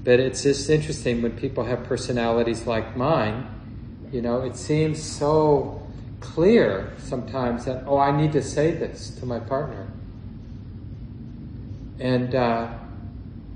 [0.04, 3.46] But it's just interesting when people have personalities like mine,
[4.12, 5.86] you know, it seems so
[6.20, 9.86] clear sometimes that, oh, I need to say this to my partner.
[12.00, 12.72] And uh,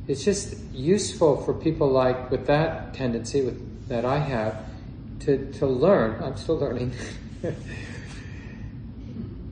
[0.09, 4.65] it's just useful for people like with that tendency with, that I have
[5.21, 6.23] to, to learn.
[6.23, 6.93] I'm still learning.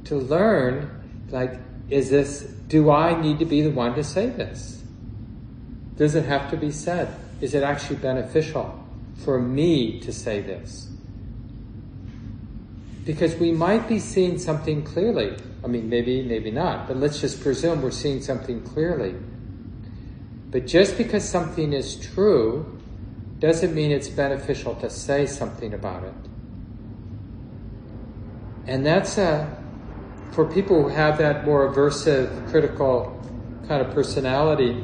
[0.05, 1.00] to learn,
[1.33, 4.83] like, is this do I need to be the one to say this?
[5.97, 7.15] Does it have to be said?
[7.41, 8.79] is it actually beneficial
[9.25, 10.89] for me to say this?
[13.05, 15.37] Because we might be seeing something clearly.
[15.65, 19.15] I mean, maybe, maybe not, but let's just presume we're seeing something clearly.
[20.51, 22.79] But just because something is true
[23.39, 26.15] doesn't mean it's beneficial to say something about it.
[28.67, 29.60] And that's a,
[30.33, 33.21] for people who have that more aversive, critical
[33.67, 34.75] kind of personality,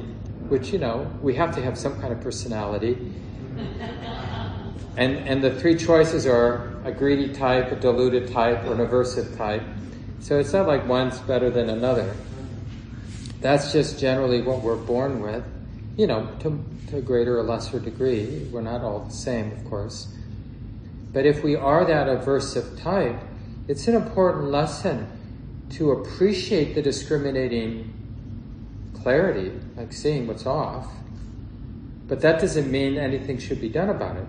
[0.48, 3.12] which, you know, we have to have some kind of personality.
[4.96, 9.36] and, and the three choices are a greedy type, a deluded type, or an aversive
[9.36, 9.62] type.
[10.20, 12.14] So it's not like one's better than another.
[13.40, 15.44] That's just generally what we're born with,
[15.96, 18.48] you know, to, to a greater or lesser degree.
[18.50, 20.12] We're not all the same, of course.
[21.12, 23.16] But if we are that aversive type,
[23.68, 25.08] it's an important lesson
[25.70, 27.92] to appreciate the discriminating
[28.94, 30.88] clarity, like seeing what's off.
[32.06, 34.26] But that doesn't mean anything should be done about it.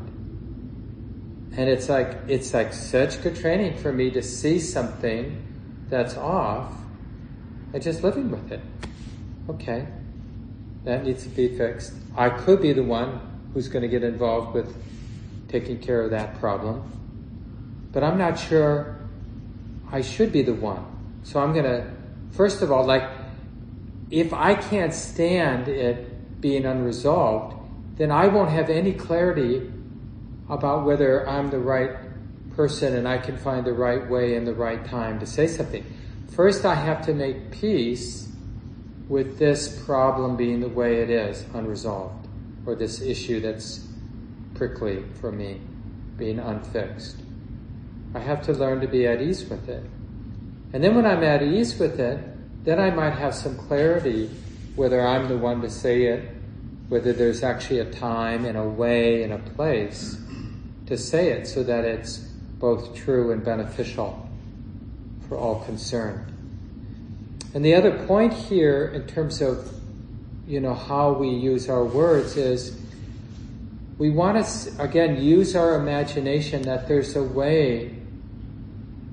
[1.58, 5.44] And it's like it's like such good training for me to see something
[5.90, 6.74] that's off
[7.74, 8.62] and just living with it.
[9.50, 9.88] Okay,
[10.84, 11.94] that needs to be fixed.
[12.16, 13.20] I could be the one
[13.54, 14.76] who's going to get involved with
[15.48, 16.84] taking care of that problem,
[17.92, 19.00] but I'm not sure
[19.92, 20.86] I should be the one.
[21.28, 21.86] So I'm going to,
[22.32, 23.04] first of all, like,
[24.10, 27.54] if I can't stand it being unresolved,
[27.98, 29.70] then I won't have any clarity
[30.50, 31.98] about whether I'm the right
[32.56, 35.86] person and I can find the right way and the right time to say something.
[36.34, 38.30] First, I have to make peace
[39.10, 42.26] with this problem being the way it is, unresolved,
[42.66, 43.86] or this issue that's
[44.54, 45.60] prickly for me,
[46.16, 47.18] being unfixed.
[48.16, 49.84] I have to learn to be at ease with it.
[50.74, 52.20] And then when I'm at ease with it,
[52.66, 54.30] then I might have some clarity
[54.76, 56.30] whether I'm the one to say it,
[56.90, 60.18] whether there's actually a time and a way and a place
[60.86, 62.20] to say it so that it's
[62.60, 64.30] both true and beneficial
[65.28, 66.32] for all concerned.
[67.54, 69.74] And the other point here in terms of
[70.48, 72.80] you know how we use our words is
[73.98, 77.97] we want to again use our imagination that there's a way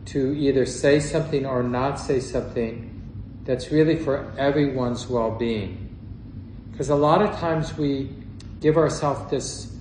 [0.07, 2.91] to either say something or not say something
[3.45, 5.81] that's really for everyone's well-being
[6.71, 8.11] because a lot of times we
[8.61, 9.75] give ourselves this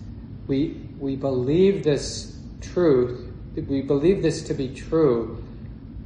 [0.47, 5.43] we we believe this truth, we believe this to be true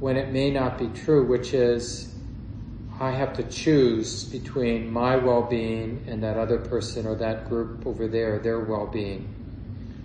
[0.00, 2.14] when it may not be true, which is
[3.00, 7.86] I have to choose between my well being and that other person or that group
[7.86, 9.32] over there, their well being,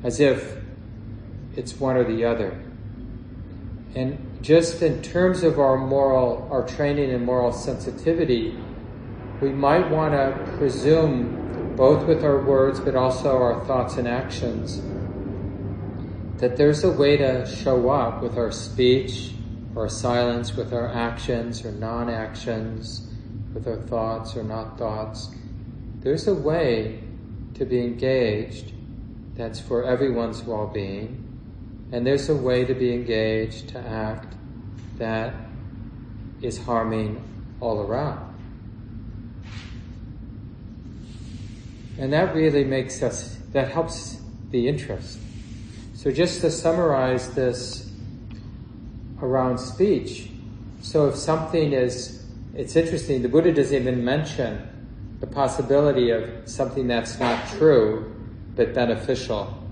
[0.03, 0.57] as if
[1.55, 2.59] it's one or the other.
[3.95, 8.57] And just in terms of our moral, our training and moral sensitivity,
[9.39, 14.81] we might want to presume both with our words but also our thoughts and actions,
[16.39, 19.33] that there's a way to show up with our speech
[19.75, 23.07] or silence, with our actions or non actions,
[23.53, 25.29] with our thoughts or not thoughts.
[25.99, 26.99] There's a way
[27.55, 28.73] to be engaged
[29.35, 31.22] that's for everyone's well being,
[31.93, 34.33] and there's a way to be engaged, to act
[34.97, 35.31] that
[36.41, 37.23] is harming
[37.61, 38.33] all around.
[41.99, 45.19] And that really makes us, that helps the interest.
[45.93, 47.91] So just to summarize this
[49.21, 50.31] around speech,
[50.81, 52.25] so if something is,
[52.55, 54.67] it's interesting, the Buddha doesn't even mention
[55.19, 58.15] the possibility of something that's not true
[58.55, 59.62] but beneficial.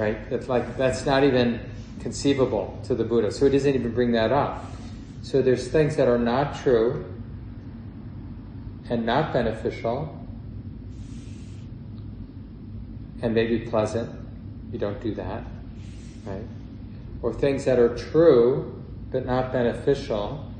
[0.00, 0.30] Right?
[0.30, 1.60] That's like, that's not even
[2.00, 3.30] conceivable to the Buddha.
[3.30, 4.64] So he doesn't even bring that up.
[5.20, 7.04] So there's things that are not true
[8.88, 10.16] and not beneficial,
[13.20, 14.10] and maybe pleasant.
[14.72, 15.44] You don't do that,
[16.24, 16.46] right?
[17.20, 20.50] Or things that are true but not beneficial,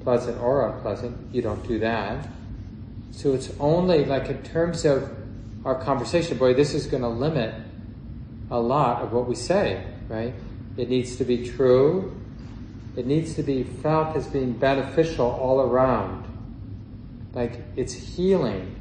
[0.00, 1.34] pleasant or unpleasant.
[1.34, 2.28] You don't do that.
[3.12, 5.10] So it's only like in terms of
[5.64, 7.54] our conversation, boy, this is going to limit
[8.50, 10.34] a lot of what we say, right?
[10.76, 12.20] It needs to be true.
[12.96, 16.26] It needs to be felt as being beneficial all around.
[17.32, 18.76] Like it's healing.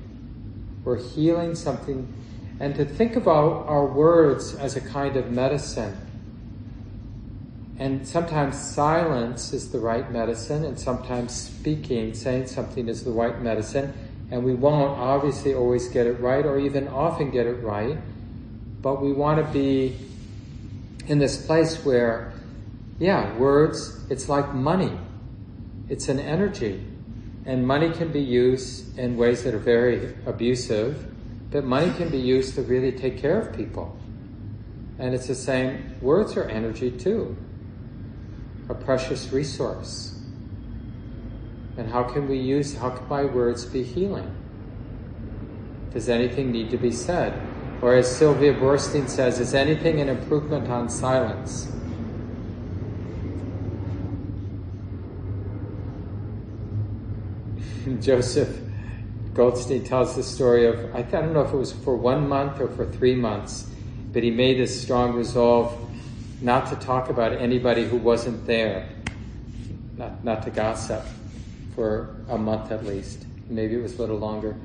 [0.84, 2.14] We're healing something
[2.60, 5.98] and to think about our words as a kind of medicine.
[7.80, 13.42] And sometimes silence is the right medicine, and sometimes speaking, saying something is the right
[13.42, 13.94] medicine.
[14.32, 17.98] And we won't obviously always get it right, or even often get it right.
[18.84, 19.98] But we want to be
[21.08, 22.34] in this place where,
[23.00, 24.96] yeah, words, it's like money.
[25.90, 26.86] It's an energy.
[27.46, 31.14] And money can be used in ways that are very abusive
[31.54, 33.96] But money can be used to really take care of people.
[34.98, 37.38] And it's the same, words are energy too,
[38.70, 40.20] a precious resource.
[41.78, 44.36] And how can we use, how can my words be healing?
[45.94, 47.40] Does anything need to be said?
[47.84, 51.70] Or as Sylvia Boorstein says, is anything an improvement on silence?
[58.00, 58.58] Joseph
[59.34, 62.70] Goldstein tells the story of, I don't know if it was for one month or
[62.70, 63.70] for three months,
[64.14, 65.78] but he made this strong resolve
[66.40, 68.88] not to talk about anybody who wasn't there,
[69.98, 71.06] not, not to gossip
[71.76, 73.26] for a month at least.
[73.50, 74.56] Maybe it was a little longer.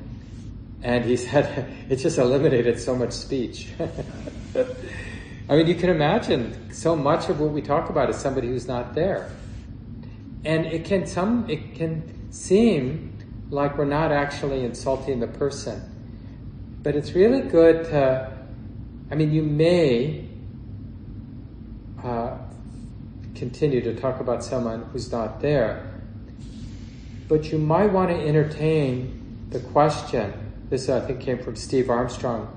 [0.82, 3.68] And he said it just eliminated so much speech.
[5.48, 8.68] I mean, you can imagine so much of what we talk about is somebody who's
[8.68, 9.30] not there.
[10.44, 13.16] And it can some it can seem
[13.50, 15.82] like we're not actually insulting the person.
[16.82, 18.38] But it's really good to
[19.10, 20.28] I mean, you may
[22.04, 22.36] uh,
[23.34, 26.02] continue to talk about someone who's not there,
[27.26, 30.47] but you might want to entertain the question.
[30.70, 32.54] This, I think, came from Steve Armstrong.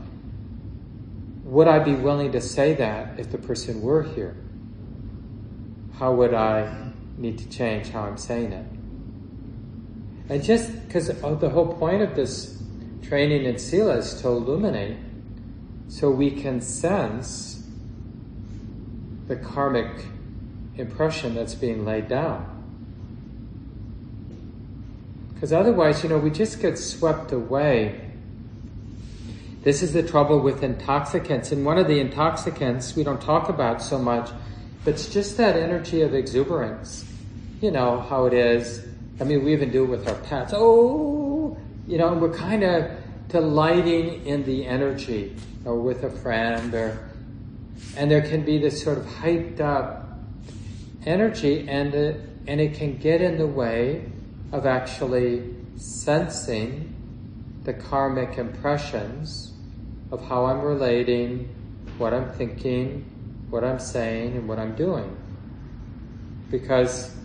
[1.45, 4.35] Would I be willing to say that if the person were here?
[5.97, 8.65] How would I need to change how I'm saying it?
[10.29, 12.61] And just because the whole point of this
[13.03, 14.97] training in Sila is to illuminate
[15.89, 17.67] so we can sense
[19.27, 20.05] the karmic
[20.77, 22.47] impression that's being laid down.
[25.33, 28.00] Because otherwise, you know, we just get swept away.
[29.63, 31.51] This is the trouble with intoxicants.
[31.51, 34.31] And one of the intoxicants we don't talk about so much,
[34.83, 37.05] but it's just that energy of exuberance.
[37.61, 38.83] You know how it is.
[39.19, 40.51] I mean, we even do it with our pets.
[40.55, 41.55] Oh,
[41.87, 42.89] you know, we're kind of
[43.27, 47.07] delighting in the energy or with a friend or
[47.97, 50.07] and there can be this sort of hyped up
[51.05, 54.09] energy and it, and it can get in the way
[54.51, 56.95] of actually sensing
[57.63, 59.50] the karmic impressions
[60.11, 61.49] of how I'm relating,
[61.97, 63.05] what I'm thinking,
[63.49, 65.15] what I'm saying, and what I'm doing.
[66.49, 67.15] Because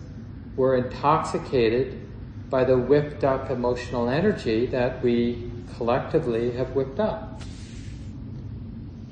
[0.55, 2.01] we're intoxicated
[2.49, 7.41] by the whipped up emotional energy that we collectively have whipped up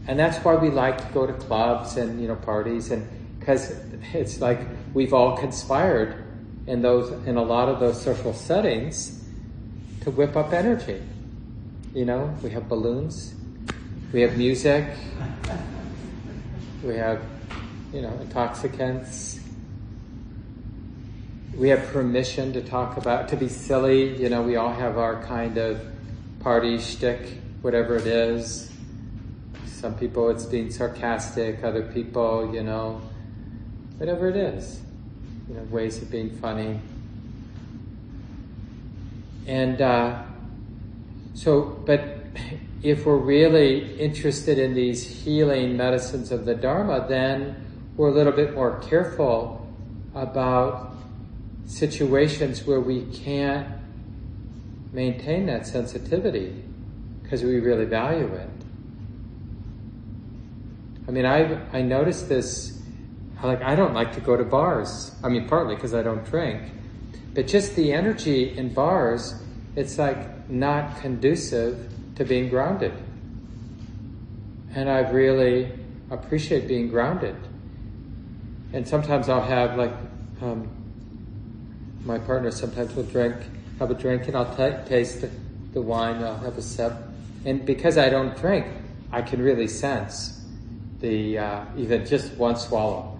[0.07, 3.07] and that's why we like to go to clubs and you know parties and
[3.39, 3.77] because
[4.13, 4.59] it's like
[4.93, 6.23] we've all conspired
[6.67, 9.23] in those in a lot of those social settings
[10.01, 11.01] to whip up energy
[11.93, 13.34] you know we have balloons
[14.11, 14.85] we have music.
[16.83, 17.21] We have
[17.93, 19.39] you know intoxicants.
[21.57, 25.23] We have permission to talk about to be silly you know we all have our
[25.23, 25.81] kind of
[26.39, 28.71] party shtick whatever it is.
[29.65, 33.01] Some people it's being sarcastic, other people, you know,
[33.97, 34.81] whatever it is,
[35.49, 36.79] you know, ways of being funny.
[39.47, 40.21] And uh,
[41.33, 42.19] so, but
[42.85, 47.55] if we're really interested in these healing medicines of the Dharma, then
[47.97, 49.67] we're a little bit more careful
[50.13, 50.95] about
[51.65, 53.67] situations where we can't
[54.93, 56.63] maintain that sensitivity
[57.23, 58.49] because we really value it.
[61.07, 62.79] I mean, I I noticed this.
[63.43, 65.11] Like, I don't like to go to bars.
[65.23, 66.61] I mean, partly because I don't drink,
[67.33, 69.35] but just the energy in bars,
[69.75, 72.93] it's like not conducive to being grounded.
[74.73, 75.71] And I really
[76.09, 77.35] appreciate being grounded.
[78.73, 79.93] And sometimes I'll have like
[80.41, 80.69] um,
[82.03, 83.35] my partner sometimes will drink,
[83.79, 85.29] have a drink, and I'll t- taste the,
[85.73, 86.23] the wine.
[86.23, 86.93] I'll have a sip,
[87.45, 88.65] and because I don't drink,
[89.11, 90.45] I can really sense
[90.99, 93.19] the uh, even just one swallow.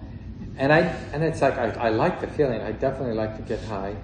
[0.58, 0.80] And I
[1.12, 2.60] and it's like I, I like the feeling.
[2.62, 3.96] I definitely like to get high,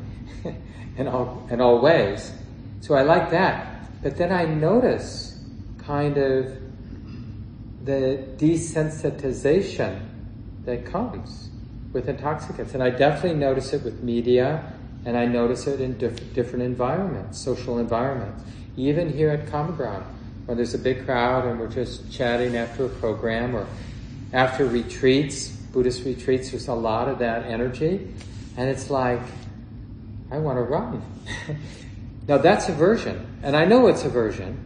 [0.97, 2.33] in all in all ways.
[2.81, 3.72] So I like that.
[4.03, 5.39] But then I notice
[5.79, 6.59] kind of
[7.85, 10.01] the desensitization
[10.65, 11.51] that comes
[11.93, 14.73] with intoxicants, and I definitely notice it with media,
[15.05, 18.45] and I notice it in diff- different environments, social environments,
[18.77, 20.05] even here at Common Ground
[20.47, 23.67] or there's a big crowd and we're just chatting after a program or
[24.33, 28.13] after retreats, Buddhist retreats, there's a lot of that energy.
[28.57, 29.21] And it's like,
[30.31, 31.03] I want to run.
[32.29, 33.27] now that's aversion.
[33.43, 34.65] And I know it's aversion.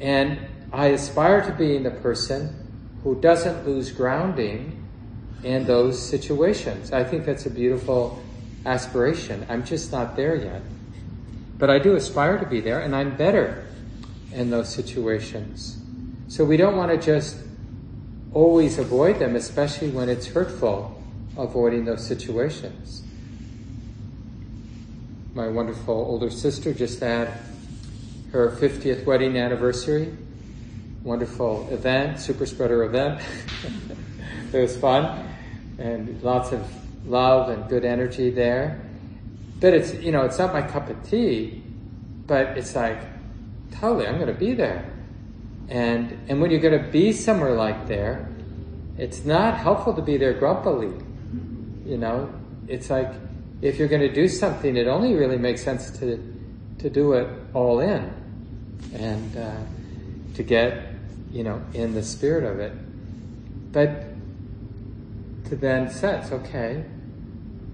[0.00, 0.38] And
[0.72, 2.54] I aspire to being the person
[3.02, 4.84] who doesn't lose grounding
[5.42, 6.92] in those situations.
[6.92, 8.22] I think that's a beautiful
[8.64, 9.46] aspiration.
[9.48, 10.62] I'm just not there yet.
[11.56, 13.64] But I do aspire to be there, and I'm better
[14.32, 15.78] in those situations.
[16.28, 17.38] So we don't want to just
[18.34, 21.02] always avoid them, especially when it's hurtful,
[21.38, 23.02] avoiding those situations.
[25.32, 27.32] My wonderful older sister just had
[28.32, 30.16] her 50th wedding anniversary.
[31.02, 33.20] Wonderful event, super spreader event.
[34.52, 35.28] it was fun
[35.78, 36.68] and lots of
[37.06, 38.80] love and good energy there.
[39.60, 41.62] But it's, you know, it's not my cup of tea,
[42.26, 42.98] but it's like,
[43.72, 44.90] totally, I'm going to be there.
[45.68, 48.28] And, and when you're going to be somewhere like there,
[48.98, 50.92] it's not helpful to be there grumpily.
[51.84, 52.32] You know,
[52.68, 53.12] it's like
[53.62, 56.35] if you're going to do something, it only really makes sense to,
[56.78, 58.12] to do it all in
[58.92, 59.56] and uh,
[60.34, 60.92] to get,
[61.32, 62.72] you know, in the spirit of it.
[63.72, 64.04] But
[65.48, 66.84] to then sense, okay,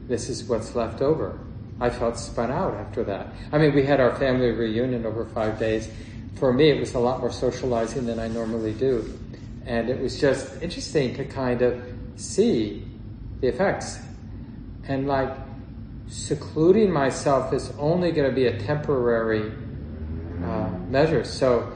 [0.09, 1.38] this is what's left over.
[1.80, 3.32] I felt spun out after that.
[3.50, 5.90] I mean, we had our family reunion over five days.
[6.36, 9.18] For me, it was a lot more socializing than I normally do.
[9.66, 11.82] And it was just interesting to kind of
[12.16, 12.84] see
[13.40, 13.98] the effects.
[14.86, 15.30] And like
[16.12, 19.50] secluding myself is only going to be a temporary
[20.44, 21.24] uh, measure.
[21.24, 21.72] So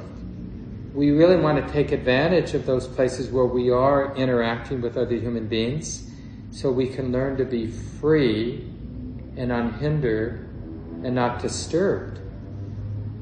[0.92, 5.16] we really want to take advantage of those places where we are interacting with other
[5.16, 6.10] human beings
[6.50, 8.58] so we can learn to be free
[9.38, 10.46] and unhindered
[11.02, 12.20] and not disturbed.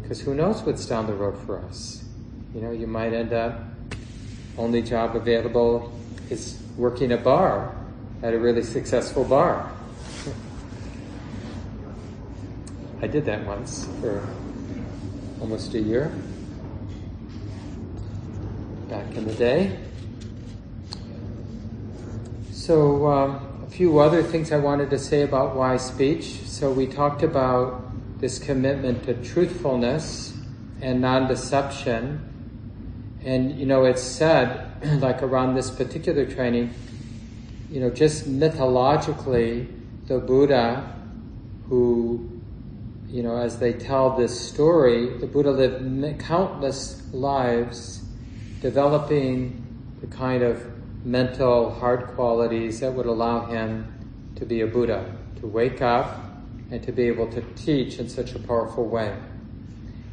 [0.03, 2.05] Because who knows what's down the road for us?
[2.55, 3.63] You know, you might end up,
[4.59, 5.93] only job available
[6.29, 7.73] is working a bar
[8.23, 9.74] at a really successful bar.
[13.05, 14.27] I did that once for
[15.39, 16.11] almost a year
[18.89, 19.79] back in the day.
[22.51, 26.47] So, um, a few other things I wanted to say about wise speech.
[26.47, 30.33] So, we talked about this commitment to truthfulness
[30.81, 32.27] and non deception.
[33.23, 36.73] And, you know, it's said, like around this particular training,
[37.71, 39.69] you know, just mythologically,
[40.07, 40.91] the Buddha,
[41.69, 42.34] who,
[43.09, 48.03] you know, as they tell this story, the Buddha lived countless lives
[48.61, 49.61] developing
[50.01, 50.65] the kind of
[51.05, 53.87] mental heart qualities that would allow him
[54.37, 56.19] to be a Buddha, to wake up
[56.71, 59.15] and to be able to teach in such a powerful way.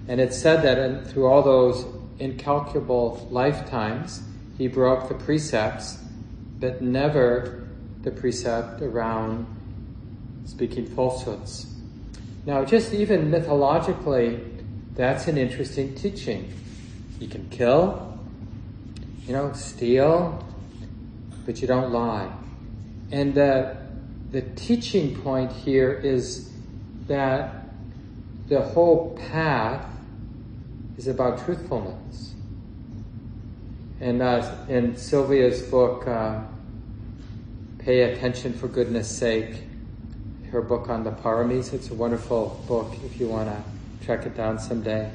[0.08, 1.86] And it's said that in, through all those
[2.20, 4.22] incalculable lifetimes,
[4.58, 5.98] he broke the precepts,
[6.60, 7.68] but never
[8.02, 9.46] the precept around
[10.46, 11.71] speaking falsehoods.
[12.46, 14.40] Now, just even mythologically,
[14.96, 16.52] that's an interesting teaching.
[17.20, 18.20] You can kill,
[19.28, 20.44] you know, steal,
[21.46, 22.32] but you don't lie.
[23.12, 23.78] And the,
[24.32, 26.52] the teaching point here is
[27.08, 27.66] that
[28.48, 29.86] the whole path
[30.98, 32.34] is about truthfulness.
[34.00, 36.42] And uh, in Sylvia's book, uh,
[37.78, 39.64] Pay Attention for Goodness Sake,
[40.52, 44.36] her book on the Paramis, it's a wonderful book if you want to track it
[44.36, 45.10] down someday.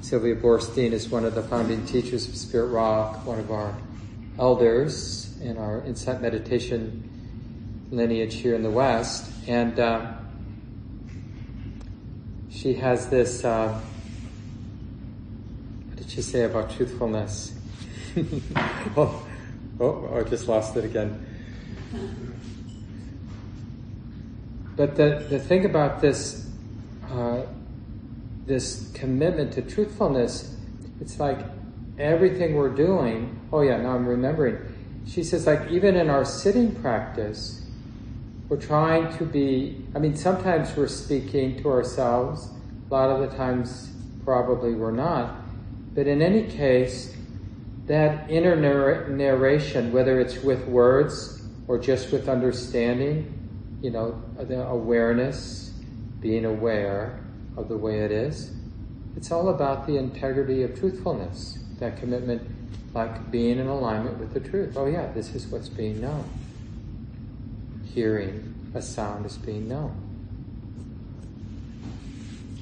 [0.00, 3.76] Sylvia Boorstein is one of the founding teachers of Spirit Rock, one of our
[4.38, 7.02] elders in our insight meditation
[7.90, 9.28] lineage here in the West.
[9.48, 10.12] And uh,
[12.50, 13.80] she has this, uh,
[15.88, 17.58] what did she say about truthfulness?
[18.96, 19.26] oh,
[19.80, 21.26] oh, I just lost it again.
[24.76, 26.48] But the, the thing about this
[27.10, 27.42] uh,
[28.46, 30.56] this commitment to truthfulness,
[31.00, 31.38] it's like
[31.98, 33.40] everything we're doing.
[33.52, 34.58] Oh yeah, now I'm remembering.
[35.06, 37.66] She says like even in our sitting practice,
[38.48, 39.84] we're trying to be.
[39.94, 42.50] I mean, sometimes we're speaking to ourselves.
[42.88, 43.90] A lot of the times,
[44.24, 45.34] probably we're not.
[45.94, 47.16] But in any case,
[47.86, 48.54] that inner
[49.08, 53.35] narration, whether it's with words or just with understanding,
[53.86, 55.70] you know, the awareness,
[56.18, 57.20] being aware
[57.56, 58.50] of the way it is.
[59.16, 62.42] It's all about the integrity of truthfulness, that commitment,
[62.94, 64.76] like being in alignment with the truth.
[64.76, 66.28] Oh, yeah, this is what's being known.
[67.94, 69.94] Hearing a sound is being known.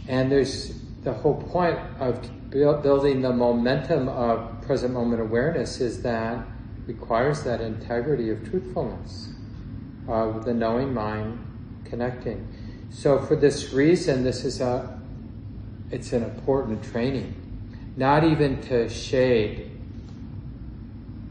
[0.07, 2.20] And there's the whole point of
[2.51, 6.47] building the momentum of present moment awareness is that
[6.87, 9.31] requires that integrity of truthfulness,
[10.09, 11.39] of the knowing mind
[11.85, 12.47] connecting.
[12.91, 15.01] So for this reason, this is a,
[15.91, 17.35] it's an important training.
[17.97, 19.71] Not even to shade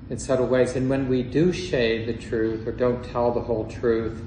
[0.10, 0.76] in subtle ways.
[0.76, 4.22] And when we do shade the truth or don't tell the whole truth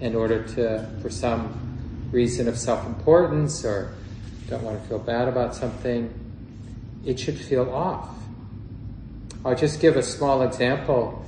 [0.00, 3.94] in order to, for some reason of self-importance or
[4.48, 6.12] don't want to feel bad about something,
[7.04, 8.08] it should feel off.
[9.44, 11.24] I'll just give a small example.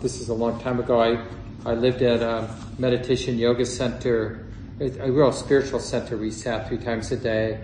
[0.00, 1.00] This is a long time ago.
[1.00, 1.24] I,
[1.64, 4.46] I lived at a meditation yoga center,
[4.80, 7.60] a real spiritual center we sat three times a day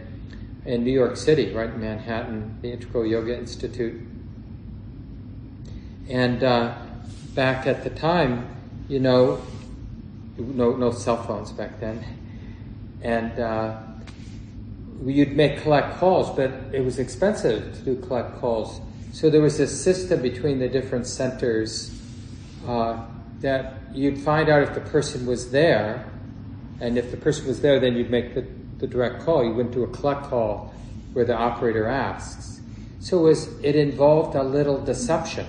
[0.64, 4.00] in New York City, right in Manhattan, the Integral Yoga Institute.
[6.08, 6.76] And uh,
[7.34, 8.48] back at the time,
[8.88, 9.42] you know,
[10.36, 12.04] no, no cell phones back then.
[13.02, 13.80] And uh,
[15.04, 18.80] you'd make collect calls, but it was expensive to do collect calls.
[19.12, 22.00] So there was this system between the different centers
[22.64, 23.04] uh,
[23.40, 26.10] that you'd find out if the person was there,
[26.80, 28.46] and if the person was there, then you'd make the,
[28.78, 29.44] the direct call.
[29.44, 30.72] You wouldn't do a collect call
[31.12, 32.60] where the operator asks.
[33.00, 35.46] So it, was, it involved a little deception,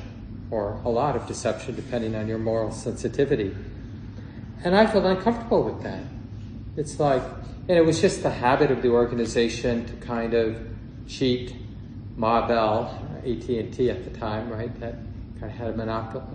[0.52, 3.56] or a lot of deception, depending on your moral sensitivity.
[4.64, 6.04] And I felt uncomfortable with that.
[6.76, 7.24] It's like,
[7.68, 10.58] and it was just the habit of the organization to kind of
[11.08, 11.56] cheat
[12.18, 14.78] Ma Bell, AT&T at the time, right?
[14.80, 14.96] That
[15.44, 15.78] of had a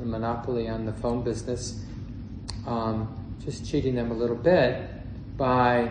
[0.04, 1.84] monopoly, on the phone business.
[2.66, 3.08] Um,
[3.44, 4.90] just cheating them a little bit
[5.36, 5.90] by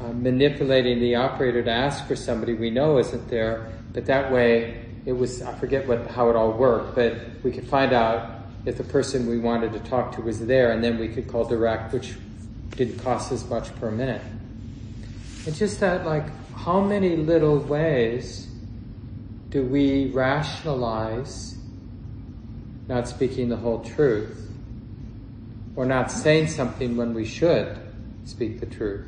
[0.00, 3.72] uh, manipulating the operator to ask for somebody we know isn't there.
[3.92, 7.66] But that way, it was, I forget what, how it all worked, but we could
[7.66, 11.08] find out if the person we wanted to talk to was there, and then we
[11.08, 12.14] could call direct, which
[12.70, 14.20] didn't cost as much per minute.
[15.46, 16.24] It's just that, like,
[16.54, 18.48] how many little ways
[19.48, 21.55] do we rationalize
[22.88, 24.50] not speaking the whole truth
[25.74, 27.78] or not saying something when we should
[28.24, 29.06] speak the truth?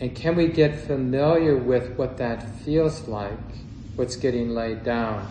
[0.00, 3.38] And can we get familiar with what that feels like,
[3.96, 5.26] what's getting laid down?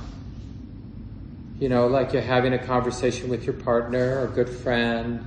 [1.59, 5.25] You know, like you're having a conversation with your partner or good friend,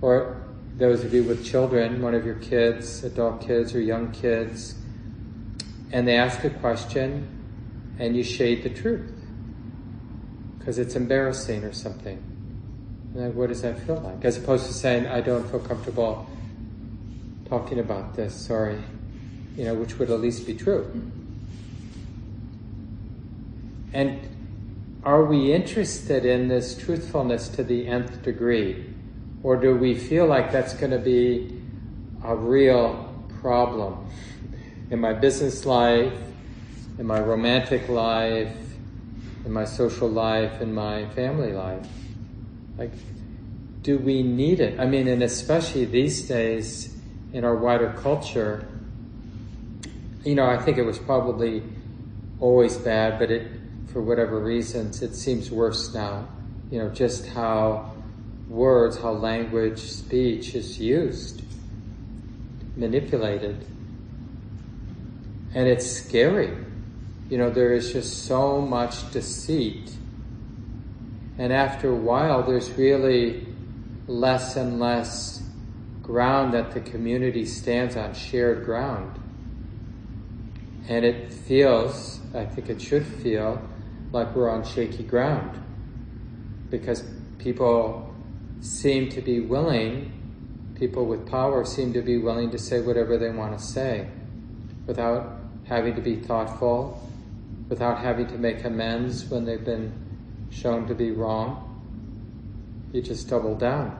[0.00, 0.42] or
[0.78, 4.74] those of you with children, one of your kids, adult kids or young kids,
[5.90, 7.28] and they ask a question
[7.98, 9.21] and you shade the truth
[10.62, 12.22] because it's embarrassing or something.
[13.14, 14.24] Like, what does that feel like?
[14.24, 16.24] As opposed to saying, I don't feel comfortable
[17.48, 18.78] talking about this, sorry,
[19.56, 20.88] you know, which would at least be true.
[23.92, 24.20] And
[25.02, 28.86] are we interested in this truthfulness to the nth degree?
[29.42, 31.60] Or do we feel like that's going to be
[32.22, 34.06] a real problem
[34.92, 36.16] in my business life,
[36.98, 38.61] in my romantic life,
[39.44, 41.86] in my social life, in my family life?
[42.78, 42.92] Like,
[43.82, 44.78] do we need it?
[44.78, 46.96] I mean, and especially these days
[47.32, 48.66] in our wider culture,
[50.24, 51.62] you know, I think it was probably
[52.38, 53.48] always bad, but it
[53.92, 56.26] for whatever reasons, it seems worse now.
[56.70, 57.92] You know, just how
[58.48, 61.42] words, how language, speech is used,
[62.76, 63.66] manipulated.
[65.54, 66.56] And it's scary.
[67.32, 69.90] You know, there is just so much deceit.
[71.38, 73.46] And after a while, there's really
[74.06, 75.42] less and less
[76.02, 79.18] ground that the community stands on, shared ground.
[80.90, 83.66] And it feels, I think it should feel,
[84.12, 85.58] like we're on shaky ground
[86.68, 87.02] because
[87.38, 88.14] people
[88.60, 90.12] seem to be willing,
[90.74, 94.06] people with power seem to be willing to say whatever they want to say
[94.84, 97.08] without having to be thoughtful,
[97.72, 99.90] without having to make amends when they've been
[100.50, 101.48] shown to be wrong.
[102.92, 103.96] You just double down.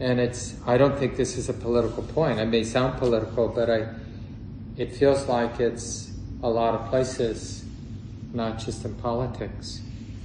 [0.00, 2.40] And it's, I don't think this is a political point.
[2.40, 3.88] It may sound political, but I,
[4.78, 6.12] it feels like it's
[6.42, 7.62] a lot of places
[8.32, 9.82] not just in politics.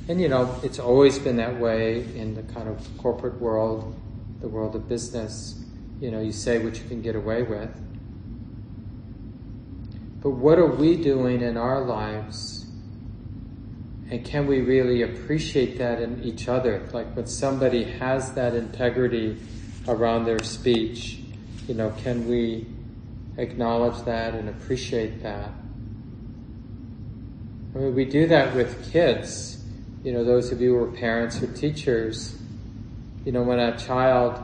[0.08, 3.94] And you know, it's always been that way in the kind of corporate world,
[4.40, 5.62] the world of business.
[6.00, 7.78] You know, you say what you can get away with.
[10.28, 12.66] But what are we doing in our lives?
[14.12, 16.86] And can we really appreciate that in each other?
[16.92, 19.38] Like when somebody has that integrity
[19.88, 21.22] around their speech,
[21.66, 22.68] you know, can we
[23.38, 25.50] acknowledge that and appreciate that?
[27.74, 29.64] I mean, we do that with kids.
[30.04, 32.38] You know, those of you who are parents or teachers,
[33.24, 34.44] you know, when a child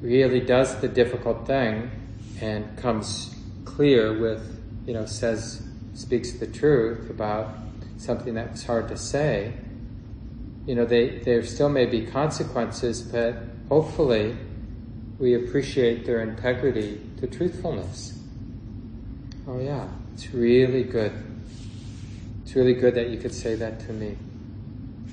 [0.00, 1.90] really does the difficult thing
[2.40, 3.34] and comes
[3.78, 5.62] clear with, you know, says,
[5.94, 7.54] speaks the truth about
[7.96, 9.54] something that was hard to say,
[10.66, 13.36] you know, they, there still may be consequences, but
[13.68, 14.36] hopefully
[15.20, 18.18] we appreciate their integrity to truthfulness.
[19.46, 21.12] Oh yeah, it's really good.
[22.42, 24.16] It's really good that you could say that to me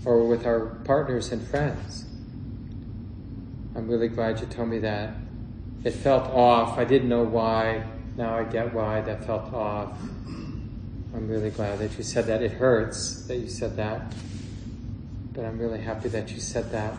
[0.05, 2.05] or with our partners and friends.
[3.75, 5.13] I'm really glad you told me that.
[5.83, 6.79] It felt off.
[6.79, 7.83] I didn't know why.
[8.17, 9.97] Now I get why that felt off.
[11.13, 12.41] I'm really glad that you said that.
[12.41, 14.13] It hurts that you said that,
[15.33, 16.97] but I'm really happy that you said that.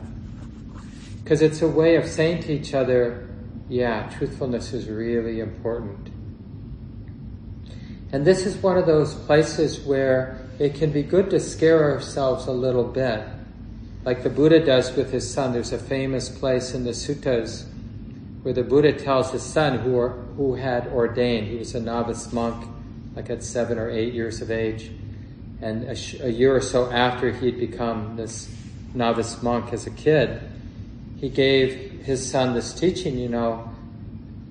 [1.22, 3.28] Because it's a way of saying to each other,
[3.68, 6.10] yeah, truthfulness is really important.
[8.12, 12.46] And this is one of those places where it can be good to scare ourselves
[12.46, 13.26] a little bit.
[14.04, 15.52] Like the Buddha does with his son.
[15.52, 17.66] There's a famous place in the suttas
[18.46, 22.32] where the Buddha tells his son who, are, who had ordained, he was a novice
[22.32, 22.64] monk,
[23.16, 24.88] like at seven or eight years of age.
[25.60, 28.48] And a, sh- a year or so after he'd become this
[28.94, 30.40] novice monk as a kid,
[31.16, 33.68] he gave his son this teaching, you know,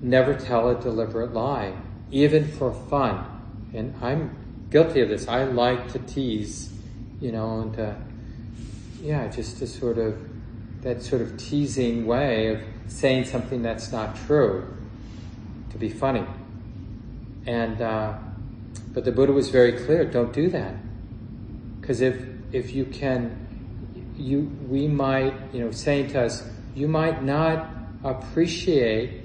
[0.02, 1.72] never tell a deliberate lie,
[2.10, 3.24] even for fun.
[3.72, 4.36] And I'm
[4.68, 5.26] guilty of this.
[5.26, 6.70] I like to tease,
[7.18, 7.96] you know, and to,
[9.00, 10.18] yeah, just to sort of,
[10.82, 14.66] that sort of teasing way of saying something that's not true
[15.70, 16.24] to be funny.
[17.46, 18.14] And, uh,
[18.92, 20.74] but the Buddha was very clear, don't do that.
[21.80, 22.20] Because if,
[22.52, 23.46] if you can,
[24.16, 26.42] you, we might, you know, saying to us,
[26.74, 27.68] you might not
[28.02, 29.22] appreciate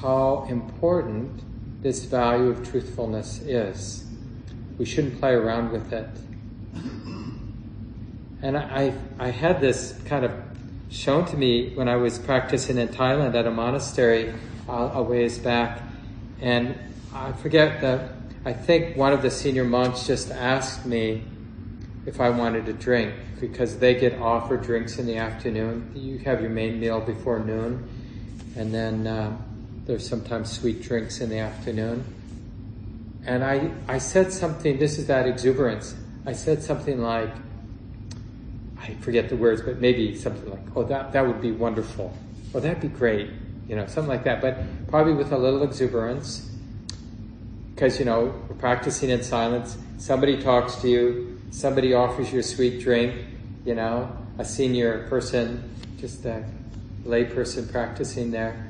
[0.00, 1.42] how important
[1.82, 4.04] this value of truthfulness is.
[4.78, 6.08] We shouldn't play around with it.
[8.42, 10.32] And I, I had this kind of
[10.88, 14.32] shown to me when I was practicing in Thailand at a monastery
[14.68, 15.82] a, a ways back.
[16.40, 16.78] And
[17.14, 18.12] I forget that,
[18.44, 21.24] I think one of the senior monks just asked me
[22.04, 25.92] if I wanted a drink because they get offered drinks in the afternoon.
[25.94, 27.88] You have your main meal before noon,
[28.56, 29.36] and then uh,
[29.84, 32.04] there's sometimes sweet drinks in the afternoon.
[33.24, 35.96] And I, I said something, this is that exuberance.
[36.24, 37.34] I said something like,
[38.80, 42.16] I forget the words, but maybe something like, oh, that, that would be wonderful.
[42.54, 43.30] Oh, that'd be great.
[43.68, 44.40] You know, something like that.
[44.40, 44.58] But
[44.88, 46.50] probably with a little exuberance.
[47.74, 49.76] Because, you know, we're practicing in silence.
[49.98, 51.40] Somebody talks to you.
[51.50, 53.14] Somebody offers you a sweet drink.
[53.64, 55.68] You know, a senior person,
[55.98, 56.44] just a
[57.04, 58.66] lay person practicing there.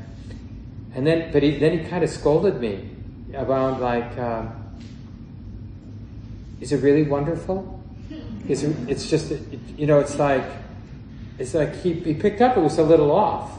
[0.95, 2.89] And then, but he, then he kind of scolded me
[3.35, 4.77] about like, um,
[6.61, 7.83] is it really wonderful?
[8.49, 9.33] It's just,
[9.77, 10.45] you know, it's like,
[11.39, 13.53] it's like he, he picked up it was a little off,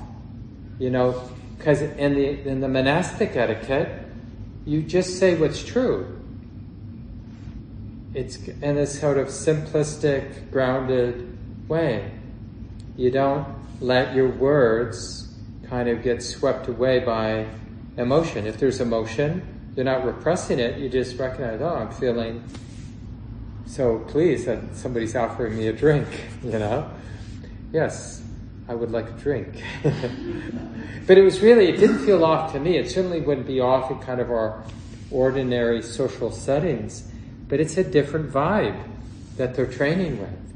[0.80, 3.90] you know, because in the in the monastic etiquette,
[4.66, 6.14] you just say what's true.
[8.14, 12.12] It's in a sort of simplistic, grounded way.
[12.96, 13.48] You don't
[13.80, 15.32] let your words
[15.70, 17.46] kind of get swept away by
[17.98, 18.48] emotion.
[18.48, 19.42] If there's emotion,
[19.76, 22.44] you're not repressing it, you just recognize, oh, I'm feeling
[23.68, 26.08] so please, that somebody's offering me a drink,
[26.44, 26.90] you know?
[27.72, 28.24] Yes,
[28.68, 29.62] I would like a drink.
[31.06, 32.78] but it was really, it didn't feel off to me.
[32.78, 34.64] It certainly wouldn't be off in kind of our
[35.12, 37.10] ordinary social settings,
[37.48, 38.82] but it's a different vibe
[39.38, 40.48] that they're training with.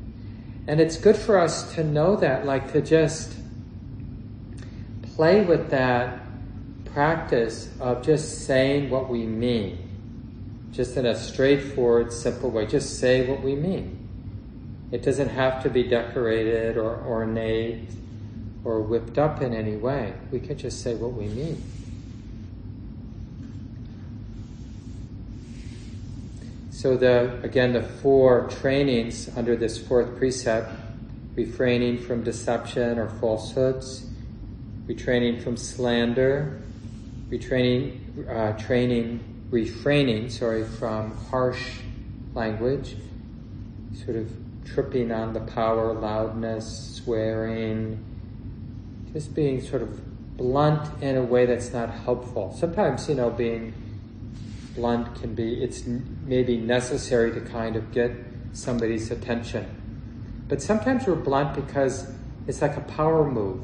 [0.67, 3.33] And it's good for us to know that, like to just
[5.15, 6.19] play with that
[6.93, 9.77] practice of just saying what we mean,
[10.71, 12.65] just in a straightforward, simple way.
[12.65, 13.97] Just say what we mean.
[14.91, 17.89] It doesn't have to be decorated or ornate
[18.63, 20.13] or whipped up in any way.
[20.31, 21.61] We can just say what we mean.
[26.71, 30.71] So the again the four trainings under this fourth precept,
[31.35, 34.09] refraining from deception or falsehoods,
[34.87, 36.59] refraining from slander,
[37.29, 39.19] retraining, uh, training,
[39.51, 41.79] refraining, sorry, from harsh
[42.33, 42.95] language,
[44.03, 44.31] sort of
[44.65, 48.03] tripping on the power, loudness, swearing,
[49.13, 52.55] just being sort of blunt in a way that's not helpful.
[52.57, 53.73] Sometimes, you know, being
[54.75, 58.11] blunt can be, it's maybe necessary to kind of get
[58.53, 59.67] somebody's attention.
[60.47, 62.09] But sometimes we're blunt because
[62.47, 63.61] it's like a power move.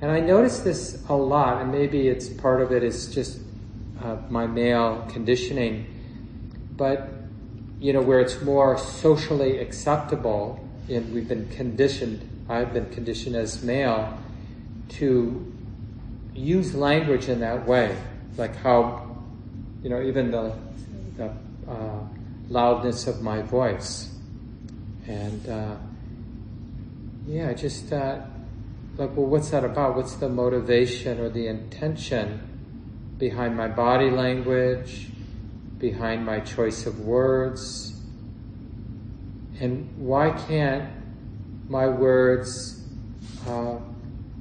[0.00, 3.38] And I notice this a lot, and maybe it's part of it is just
[4.02, 5.86] uh, my male conditioning,
[6.76, 7.08] but
[7.80, 13.62] you know, where it's more socially acceptable, and we've been conditioned, I've been conditioned as
[13.62, 14.18] male
[14.90, 15.52] to
[16.34, 17.96] use language in that way,
[18.36, 19.16] like how,
[19.82, 20.56] you know, even the,
[21.16, 21.32] the
[21.70, 22.00] uh,
[22.48, 24.10] loudness of my voice.
[25.06, 25.76] And uh,
[27.26, 28.20] yeah, just uh,
[28.96, 29.96] like, well, what's that about?
[29.96, 32.55] What's the motivation or the intention
[33.18, 35.08] behind my body language,
[35.78, 38.00] behind my choice of words?
[39.60, 40.90] And why can't
[41.68, 42.84] my words
[43.48, 43.78] uh,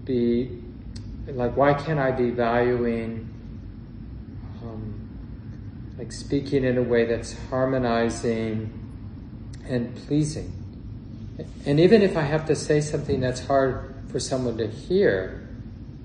[0.03, 0.61] be
[1.27, 3.29] like, why can't I be valuing
[4.61, 8.81] um, like speaking in a way that's harmonizing
[9.67, 10.51] and pleasing.
[11.65, 15.47] And even if I have to say something that's hard for someone to hear,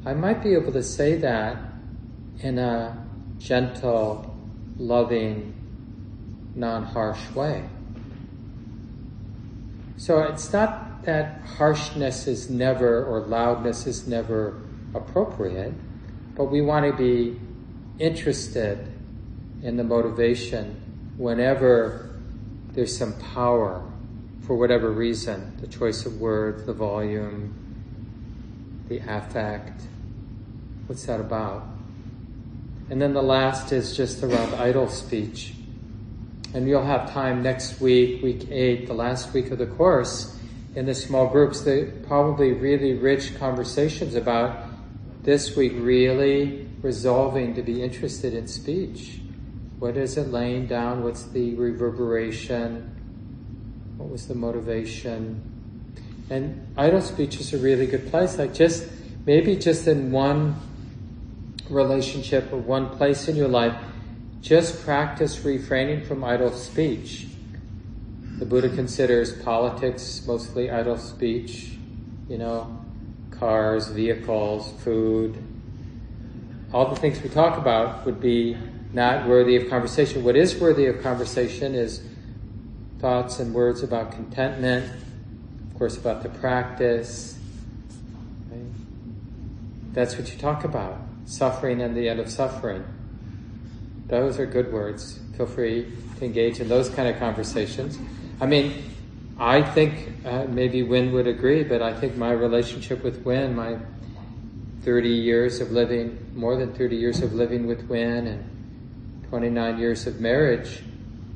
[0.05, 1.57] I might be able to say that
[2.43, 3.07] in a
[3.39, 4.37] gentle,
[4.79, 5.55] loving,
[6.55, 7.65] non harsh way.
[9.97, 14.61] So it's not that harshness is never or loudness is never
[14.95, 15.75] appropriate,
[16.35, 17.39] but we want to be
[17.99, 18.79] interested
[19.63, 22.19] in the motivation whenever
[22.73, 23.85] there's some power
[24.47, 27.55] for whatever reason the choice of words, the volume,
[28.89, 29.83] the affect.
[30.87, 31.70] What's that about?
[32.91, 35.55] And then the last is just around idle speech.
[36.53, 40.37] And you'll have time next week, week eight, the last week of the course,
[40.75, 44.67] in the small groups, the probably really rich conversations about
[45.23, 49.21] this week really resolving to be interested in speech.
[49.79, 51.05] What is it laying down?
[51.05, 52.97] What's the reverberation?
[53.97, 55.43] What was the motivation?
[56.29, 58.39] And idle speech is a really good place.
[58.39, 58.89] Like just
[59.27, 60.57] maybe just in one
[61.71, 63.75] relationship or one place in your life,
[64.41, 67.27] just practice refraining from idle speech.
[68.39, 71.73] The Buddha considers politics mostly idle speech,
[72.29, 72.79] you know,
[73.31, 75.37] cars, vehicles, food.
[76.73, 78.57] All the things we talk about would be
[78.93, 80.25] not worthy of conversation.
[80.25, 82.03] What is worthy of conversation is
[82.99, 84.91] thoughts and words about contentment,
[85.71, 87.39] of course, about the practice.
[88.51, 88.61] Right?
[89.93, 92.85] That's what you talk about suffering and the end of suffering.
[94.09, 95.21] Those are good words.
[95.37, 97.99] Feel free to engage in those kind of conversations.
[98.41, 98.83] I mean,
[99.39, 103.79] I think uh, maybe Wynn would agree, but I think my relationship with Wynn, my
[104.83, 110.07] 30 years of living, more than 30 years of living with Wynn, and 29 years
[110.09, 110.83] of marriage,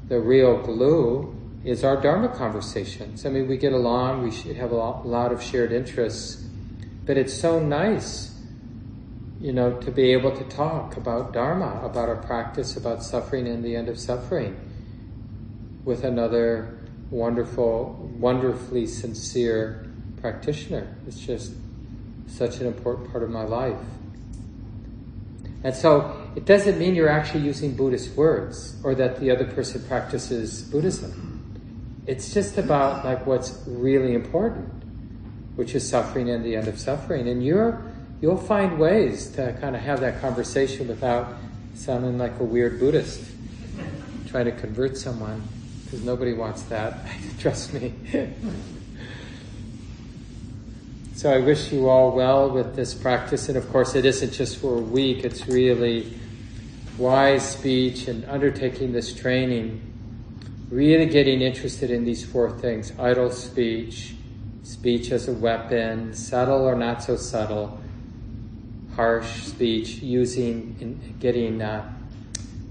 [0.09, 1.35] the real glue
[1.65, 3.25] is our Dharma conversations.
[3.25, 6.45] I mean, we get along, we have a lot of shared interests,
[7.07, 8.34] but it's so nice,
[9.45, 13.63] you know, to be able to talk about Dharma, about our practice, about suffering and
[13.63, 14.59] the end of suffering
[15.85, 16.79] with another
[17.11, 19.93] wonderful, wonderfully sincere
[20.23, 20.97] practitioner.
[21.07, 21.53] It's just
[22.27, 23.77] such an important part of my life.
[25.63, 29.85] And so it doesn't mean you're actually using Buddhist words or that the other person
[29.87, 32.01] practices Buddhism.
[32.07, 34.73] It's just about like what's really important,
[35.57, 37.29] which is suffering and the end of suffering.
[37.29, 37.94] And you're
[38.25, 41.35] you'll find ways to kind of have that conversation without
[41.75, 43.23] sounding like a weird Buddhist
[44.29, 45.47] trying to convert someone
[45.85, 47.07] because nobody wants that.
[47.39, 47.93] Trust me.
[51.15, 53.51] so I wish you all well with this practice.
[53.51, 56.19] And of course, it isn't just for a week, it's really
[56.97, 59.83] wise speech and undertaking this training
[60.71, 64.15] really getting interested in these four things idle speech,
[64.63, 67.84] speech as a weapon, subtle or not so subtle,
[68.97, 71.93] harsh speech, using, in, getting, uh,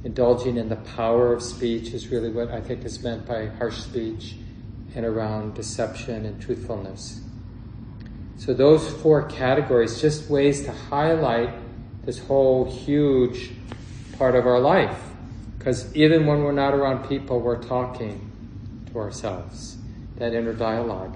[0.04, 3.78] indulging in the power of speech is really what I think is meant by harsh
[3.78, 4.36] speech,
[4.96, 7.22] and around deception and truthfulness.
[8.38, 11.54] So, those four categories, just ways to highlight
[12.04, 13.52] this whole huge
[14.18, 15.00] part of our life
[15.64, 18.30] because even when we're not around people, we're talking
[18.92, 19.78] to ourselves,
[20.18, 21.16] that inner dialogue.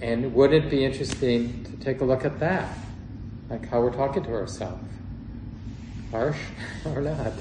[0.00, 2.76] And wouldn't it be interesting to take a look at that?
[3.52, 4.82] Like how we're talking to ourselves.
[6.10, 6.38] Harsh
[6.86, 7.34] or not?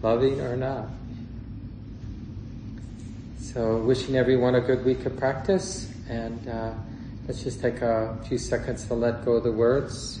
[0.00, 0.86] Loving or not?
[3.40, 5.92] So, wishing everyone a good week of practice.
[6.08, 6.74] And uh,
[7.26, 10.20] let's just take a few seconds to let go of the words.